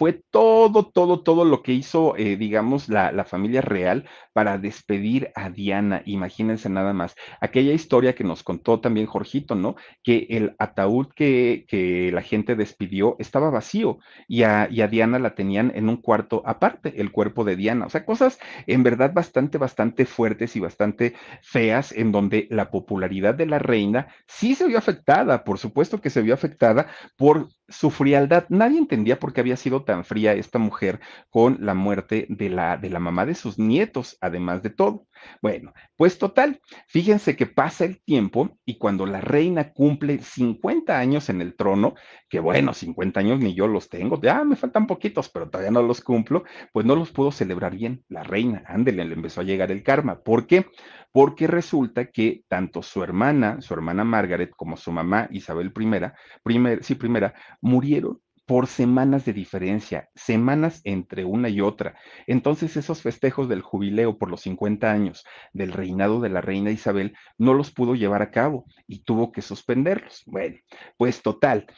[0.00, 5.50] fue todo, todo, todo lo que hizo, eh, digamos, la, familia real para despedir a
[5.50, 6.00] Diana.
[6.06, 7.14] Imagínense nada más.
[7.42, 9.76] Aquella historia que nos contó también Jorgito, ¿no?
[10.02, 15.18] Que el ataúd que, que la gente despidió estaba vacío y a, y a, Diana
[15.18, 17.84] la tenían en un cuarto aparte, el cuerpo de Diana.
[17.84, 23.34] O sea, cosas en verdad bastante, bastante fuertes y bastante feas en donde la popularidad
[23.34, 26.86] de la reina sí se vio afectada, por supuesto que se vio afectada
[27.18, 28.46] por su frialdad.
[28.48, 31.00] Nadie entendía por qué había sido tan fría esta mujer
[31.30, 35.06] con la muerte de la, de la mamá de sus nietos, además de todo.
[35.42, 41.28] Bueno, pues total, fíjense que pasa el tiempo y cuando la reina cumple 50 años
[41.28, 41.94] en el trono,
[42.28, 45.82] que bueno, 50 años ni yo los tengo, ya me faltan poquitos, pero todavía no
[45.82, 48.04] los cumplo, pues no los pudo celebrar bien.
[48.08, 50.20] La reina, ándele, le empezó a llegar el karma.
[50.22, 50.66] ¿Por qué?
[51.12, 56.10] Porque resulta que tanto su hermana, su hermana Margaret, como su mamá Isabel I,
[56.42, 61.94] primer, sí, primera, murieron por semanas de diferencia, semanas entre una y otra.
[62.26, 67.14] Entonces esos festejos del jubileo por los 50 años del reinado de la reina Isabel
[67.38, 70.24] no los pudo llevar a cabo y tuvo que suspenderlos.
[70.26, 70.56] Bueno,
[70.96, 71.68] pues total,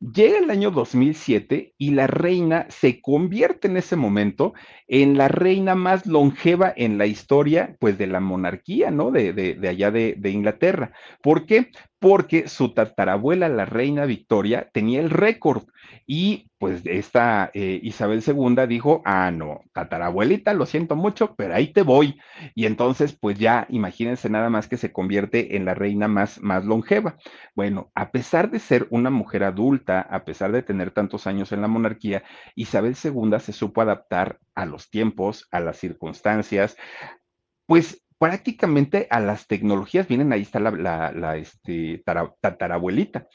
[0.00, 4.52] Llega el año 2007 y la reina se convierte en ese momento
[4.88, 9.12] en la reina más longeva en la historia, pues, de la monarquía, ¿no?
[9.12, 10.90] De, de, de allá de, de, Inglaterra.
[11.22, 11.70] ¿Por qué?
[12.02, 15.62] Porque su tatarabuela, la reina Victoria, tenía el récord
[16.04, 21.72] y pues esta eh, Isabel II dijo, ah, no, tatarabuelita, lo siento mucho, pero ahí
[21.72, 22.18] te voy.
[22.56, 26.64] Y entonces, pues ya imagínense nada más que se convierte en la reina más, más
[26.64, 27.18] longeva.
[27.54, 31.60] Bueno, a pesar de ser una mujer adulta, a pesar de tener tantos años en
[31.60, 32.24] la monarquía,
[32.56, 36.76] Isabel II se supo adaptar a los tiempos, a las circunstancias,
[37.66, 42.04] pues prácticamente a las tecnologías, vienen ahí está la, la, este,
[42.40, 43.26] tatarabuelita.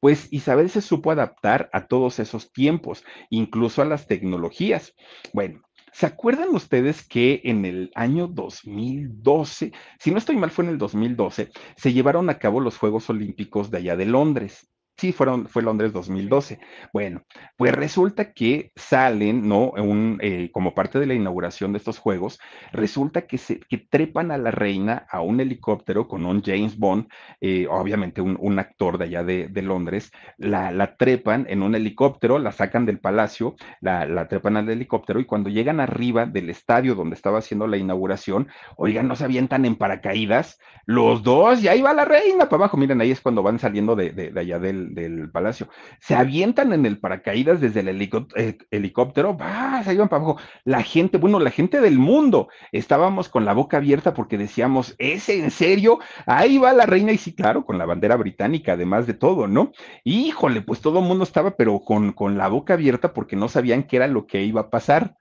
[0.00, 4.96] Pues Isabel se supo adaptar a todos esos tiempos, incluso a las tecnologías.
[5.32, 5.62] Bueno,
[5.92, 10.78] ¿Se acuerdan ustedes que en el año 2012, si no estoy mal, fue en el
[10.78, 14.71] 2012, se llevaron a cabo los Juegos Olímpicos de allá de Londres?
[15.02, 16.60] Sí, fueron, fue Londres 2012.
[16.92, 17.24] Bueno,
[17.56, 19.70] pues resulta que salen, ¿no?
[19.70, 22.38] Un, eh, como parte de la inauguración de estos juegos,
[22.70, 27.08] resulta que, se, que trepan a la reina a un helicóptero con un James Bond,
[27.40, 31.74] eh, obviamente un, un, actor de allá de, de Londres, la, la, trepan en un
[31.74, 36.48] helicóptero, la sacan del palacio, la, la, trepan al helicóptero y cuando llegan arriba del
[36.48, 38.46] estadio donde estaba haciendo la inauguración,
[38.76, 42.76] oigan, no se avientan en paracaídas, los dos, y ahí va la reina para abajo,
[42.76, 45.68] miren, ahí es cuando van saliendo de, de, de allá del del, palacio.
[46.00, 50.40] Se avientan en el paracaídas desde el eh, helicóptero, va, se iban para abajo.
[50.64, 55.28] La gente, bueno, la gente del mundo, estábamos con la boca abierta porque decíamos, ¿es
[55.28, 55.98] en serio?
[56.26, 59.72] Ahí va la reina, y sí, claro, con la bandera británica, además de todo, ¿no?
[60.04, 63.84] Híjole, pues todo el mundo estaba, pero con, con la boca abierta porque no sabían
[63.84, 65.16] qué era lo que iba a pasar.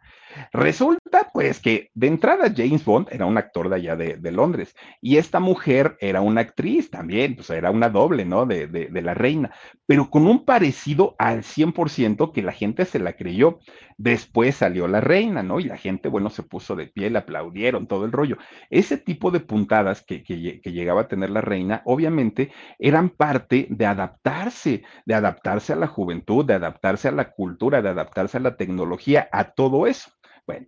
[0.53, 1.00] Resulta
[1.33, 5.39] pues que de entrada James Bond era un actor de allá de, Londres y esta
[5.39, 8.45] mujer era una actriz también, pues era una doble, ¿no?
[8.45, 9.51] De, de, la reina,
[9.85, 13.59] pero con un parecido al 100% que la gente se la creyó.
[13.97, 15.59] Después salió la reina, ¿no?
[15.59, 18.37] Y la gente, bueno, se puso de pie, le aplaudieron, todo el rollo.
[18.69, 23.85] Ese tipo de puntadas que, que llegaba a tener la reina, obviamente, eran parte de
[23.85, 28.55] adaptarse, de adaptarse a la juventud, de adaptarse a la cultura, de adaptarse a la
[28.55, 30.09] tecnología, a todo eso.
[30.47, 30.67] Bueno,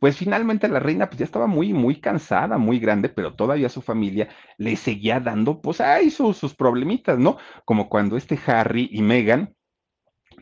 [0.00, 3.82] pues finalmente la reina pues ya estaba muy, muy cansada, muy grande, pero todavía su
[3.82, 4.28] familia
[4.58, 7.38] le seguía dando, pues, ay, sus, sus problemitas, ¿no?
[7.64, 9.54] Como cuando este Harry y Meghan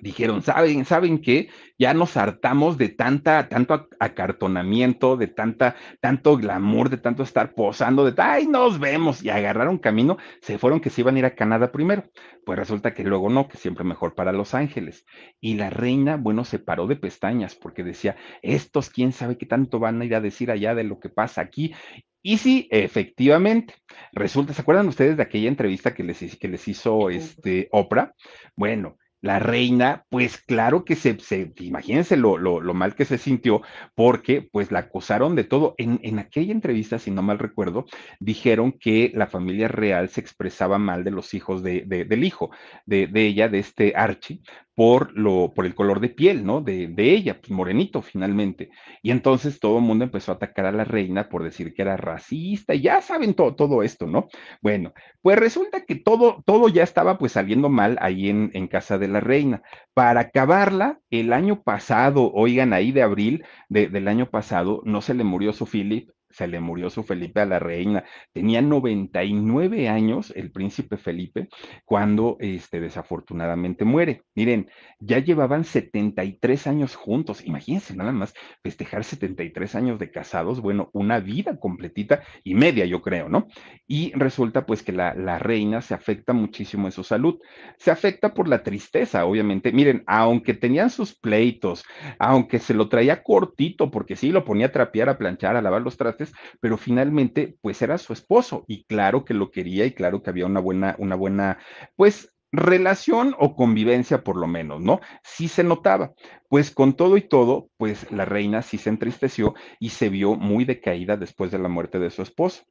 [0.03, 1.49] dijeron, ¿saben, ¿saben qué?
[1.79, 8.05] Ya nos hartamos de tanta, tanto acartonamiento, de tanta, tanto glamour, de tanto estar posando,
[8.05, 11.37] de, ay, nos vemos, y agarraron camino, se fueron que se iban a ir a
[11.37, 12.05] Canadá primero.
[12.45, 15.07] Pues resulta que luego no, que siempre mejor para Los Ángeles.
[15.41, 19.79] Y la reina, bueno, se paró de pestañas porque decía, estos, quién sabe qué tanto
[19.79, 21.75] van a ir a decir allá de lo que pasa aquí.
[22.23, 23.75] Y sí, efectivamente,
[24.13, 28.15] resulta, ¿se acuerdan ustedes de aquella entrevista que les, que les hizo este Oprah?
[28.57, 33.19] Bueno, la reina, pues claro que se, se imagínense lo, lo, lo, mal que se
[33.19, 33.63] sintió,
[33.95, 35.75] porque pues la acusaron de todo.
[35.79, 37.87] En, en, aquella entrevista, si no mal recuerdo,
[38.21, 42.51] dijeron que la familia real se expresaba mal de los hijos de, de, del hijo
[42.85, 44.41] de, de, ella, de este Archie,
[44.75, 46.61] por, lo, por el color de piel, ¿no?
[46.61, 48.71] De, de ella, pues morenito finalmente.
[49.03, 51.97] Y entonces todo el mundo empezó a atacar a la reina por decir que era
[51.97, 54.29] racista, y ya saben todo, esto, ¿no?
[54.61, 58.99] Bueno, pues resulta que todo, todo ya estaba pues saliendo mal ahí en, en casa
[58.99, 59.63] de la reina.
[59.95, 65.15] Para acabarla, el año pasado, oigan, ahí de abril de, del año pasado, no se
[65.15, 68.05] le murió su Philip, se le murió su Felipe a la reina.
[68.33, 71.49] Tenía 99 años el príncipe Felipe
[71.85, 74.23] cuando este, desafortunadamente muere.
[74.35, 74.69] Miren,
[74.99, 77.45] ya llevaban 73 años juntos.
[77.45, 80.61] Imagínense nada más festejar 73 años de casados.
[80.61, 83.47] Bueno, una vida completita y media, yo creo, ¿no?
[83.87, 87.39] Y resulta pues que la, la reina se afecta muchísimo en su salud.
[87.79, 89.73] Se afecta por la tristeza, obviamente.
[89.73, 91.85] Miren, aunque tenían sus pleitos,
[92.19, 95.83] aunque se lo traía cortito, porque sí, lo ponía a trapear, a planchar, a lavar
[95.83, 96.22] los trastes,
[96.61, 100.47] pero finalmente, pues era su esposo y claro que lo quería y claro que había
[100.47, 101.59] una buena, una buena,
[101.97, 105.01] pues relación o convivencia por lo menos, ¿no?
[105.25, 106.13] Sí se notaba.
[106.49, 110.67] Pues con todo y todo, pues la reina sí se entristeció y se vio muy
[110.67, 112.65] decaída después de la muerte de su esposo.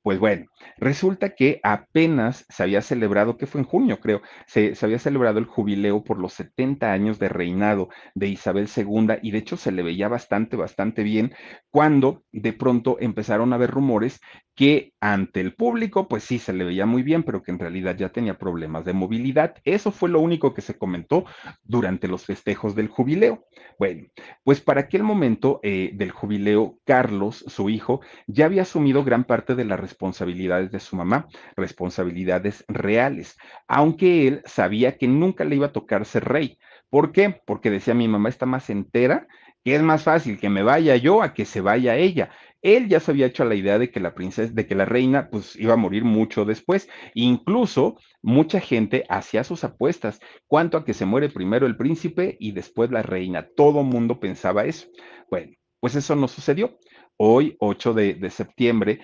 [0.00, 0.46] Pues bueno,
[0.78, 5.38] resulta que apenas se había celebrado, que fue en junio creo, se, se, había celebrado
[5.38, 9.72] el jubileo por los 70 años de reinado de Isabel II y de hecho se
[9.72, 11.34] le veía bastante, bastante bien
[11.70, 14.20] cuando de pronto empezaron a haber rumores
[14.56, 17.94] que ante el público, pues sí, se le veía muy bien, pero que en realidad
[17.94, 19.54] ya tenía problemas de movilidad.
[19.64, 21.26] Eso fue lo único que se comentó
[21.62, 23.44] durante los festejos del jubileo.
[23.78, 24.06] Bueno,
[24.42, 29.54] pues para aquel momento eh, del jubileo, Carlos, su hijo, ya había asumido gran parte
[29.54, 33.36] de las responsabilidades de su mamá, responsabilidades reales,
[33.68, 36.58] aunque él sabía que nunca le iba a tocar ser rey.
[36.88, 37.42] ¿Por qué?
[37.44, 39.26] Porque decía mi mamá está más entera
[39.66, 42.30] que es más fácil que me vaya yo a que se vaya ella.
[42.62, 45.28] Él ya se había hecho la idea de que la princesa, de que la reina,
[45.28, 46.88] pues iba a morir mucho después.
[47.14, 52.52] Incluso mucha gente hacía sus apuestas, cuanto a que se muere primero el príncipe y
[52.52, 53.48] después la reina.
[53.56, 54.86] Todo mundo pensaba eso.
[55.32, 55.50] Bueno,
[55.80, 56.78] pues eso no sucedió.
[57.16, 59.00] Hoy, 8 de, de septiembre,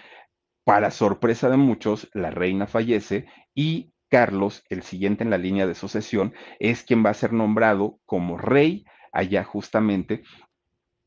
[0.63, 5.75] para sorpresa de muchos, la reina fallece y Carlos, el siguiente en la línea de
[5.75, 10.23] sucesión, es quien va a ser nombrado como rey allá justamente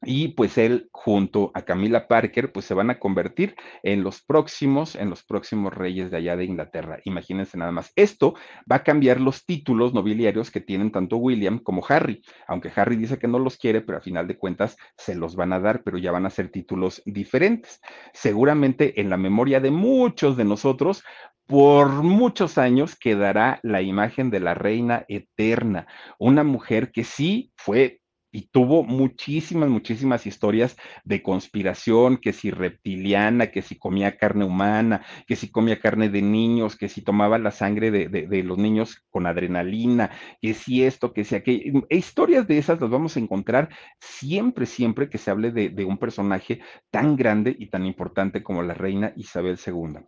[0.06, 4.95] y pues él junto a Camila Parker pues se van a convertir en los próximos,
[4.95, 6.99] en los próximos reyes de allá de Inglaterra.
[7.06, 7.91] Imagínense nada más.
[7.95, 8.36] Esto
[8.72, 13.18] va a cambiar los títulos nobiliarios que tienen tanto William como Harry, aunque Harry dice
[13.18, 15.97] que no los quiere, pero a final de cuentas se los van a dar, pero
[15.97, 17.82] ya van a ser títulos diferentes.
[18.14, 21.03] Seguramente en la memoria de muchos de nosotros
[21.47, 25.86] por muchos años quedará la imagen de la reina eterna,
[26.18, 28.01] una mujer que sí fue
[28.36, 30.75] y tuvo muchísimas, muchísimas historias
[31.05, 36.21] de conspiración, que si reptiliana, que si comía carne humana, que si comía carne de
[36.21, 40.11] niños, que si tomaba la sangre de, de, los niños con adrenalina,
[40.41, 41.88] que si esto, que si aquello.
[41.89, 43.69] Historias de esas las vamos a encontrar
[44.01, 46.59] siempre, siempre que se hable de, de un personaje
[46.91, 50.03] tan grande y tan importante como la reina Isabel II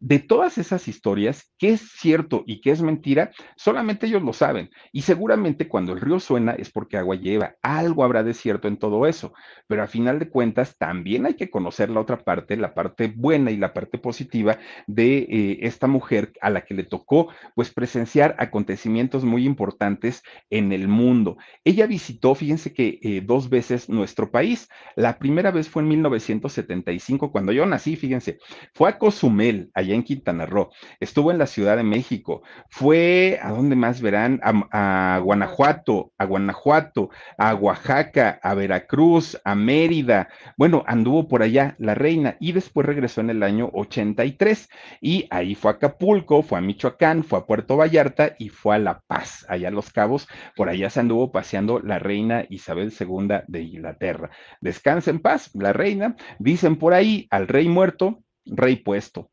[0.00, 4.70] de todas esas historias, qué es cierto y qué es mentira, solamente ellos lo saben.
[4.92, 7.56] Y seguramente cuando el río suena es porque agua lleva.
[7.62, 9.32] Algo habrá de cierto en todo eso.
[9.66, 13.50] Pero a final de cuentas, también hay que conocer la otra parte, la parte buena
[13.50, 18.36] y la parte positiva de eh, esta mujer a la que le tocó pues presenciar
[18.38, 21.36] acontecimientos muy importantes en el mundo.
[21.64, 24.68] Ella visitó, fíjense que eh, dos veces nuestro país.
[24.96, 28.38] La primera vez fue en 1975, cuando yo nací, fíjense,
[28.74, 30.70] fue a Cozumel, allá en Quintana Roo,
[31.00, 34.40] estuvo en la Ciudad de México, fue, ¿a dónde más verán?
[34.42, 41.74] A, a, Guanajuato, a Guanajuato, a Oaxaca, a Veracruz, a Mérida, bueno, anduvo por allá
[41.78, 44.68] la reina y después regresó en el año 83
[45.00, 48.78] y ahí fue a Acapulco, fue a Michoacán, fue a Puerto Vallarta y fue a
[48.78, 53.28] La Paz, allá a Los Cabos, por allá se anduvo paseando la reina Isabel II
[53.46, 54.30] de Inglaterra.
[54.60, 59.30] Descansa en paz, la reina, dicen por ahí, al rey muerto, rey puesto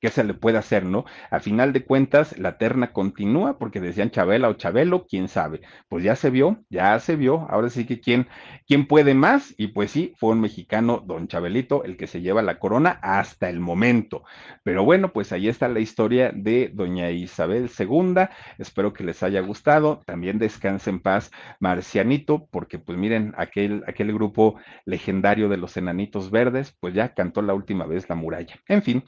[0.00, 1.04] qué se le puede hacer, ¿no?
[1.30, 5.60] A final de cuentas, la terna continúa porque decían Chabela o Chabelo, quién sabe.
[5.88, 7.46] Pues ya se vio, ya se vio.
[7.50, 8.28] Ahora sí que quién,
[8.66, 9.54] quién puede más.
[9.56, 13.48] Y pues sí, fue un mexicano, don Chabelito, el que se lleva la corona hasta
[13.48, 14.22] el momento.
[14.62, 18.28] Pero bueno, pues ahí está la historia de doña Isabel II.
[18.58, 20.02] Espero que les haya gustado.
[20.06, 21.30] También descanse en paz
[21.60, 27.42] Marcianito, porque pues miren, aquel, aquel grupo legendario de los enanitos verdes, pues ya cantó
[27.42, 28.56] la última vez la muralla.
[28.68, 29.04] En fin,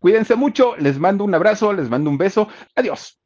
[0.00, 2.48] cuídense mucho, les mando un abrazo, les mando un beso.
[2.74, 3.18] Adiós.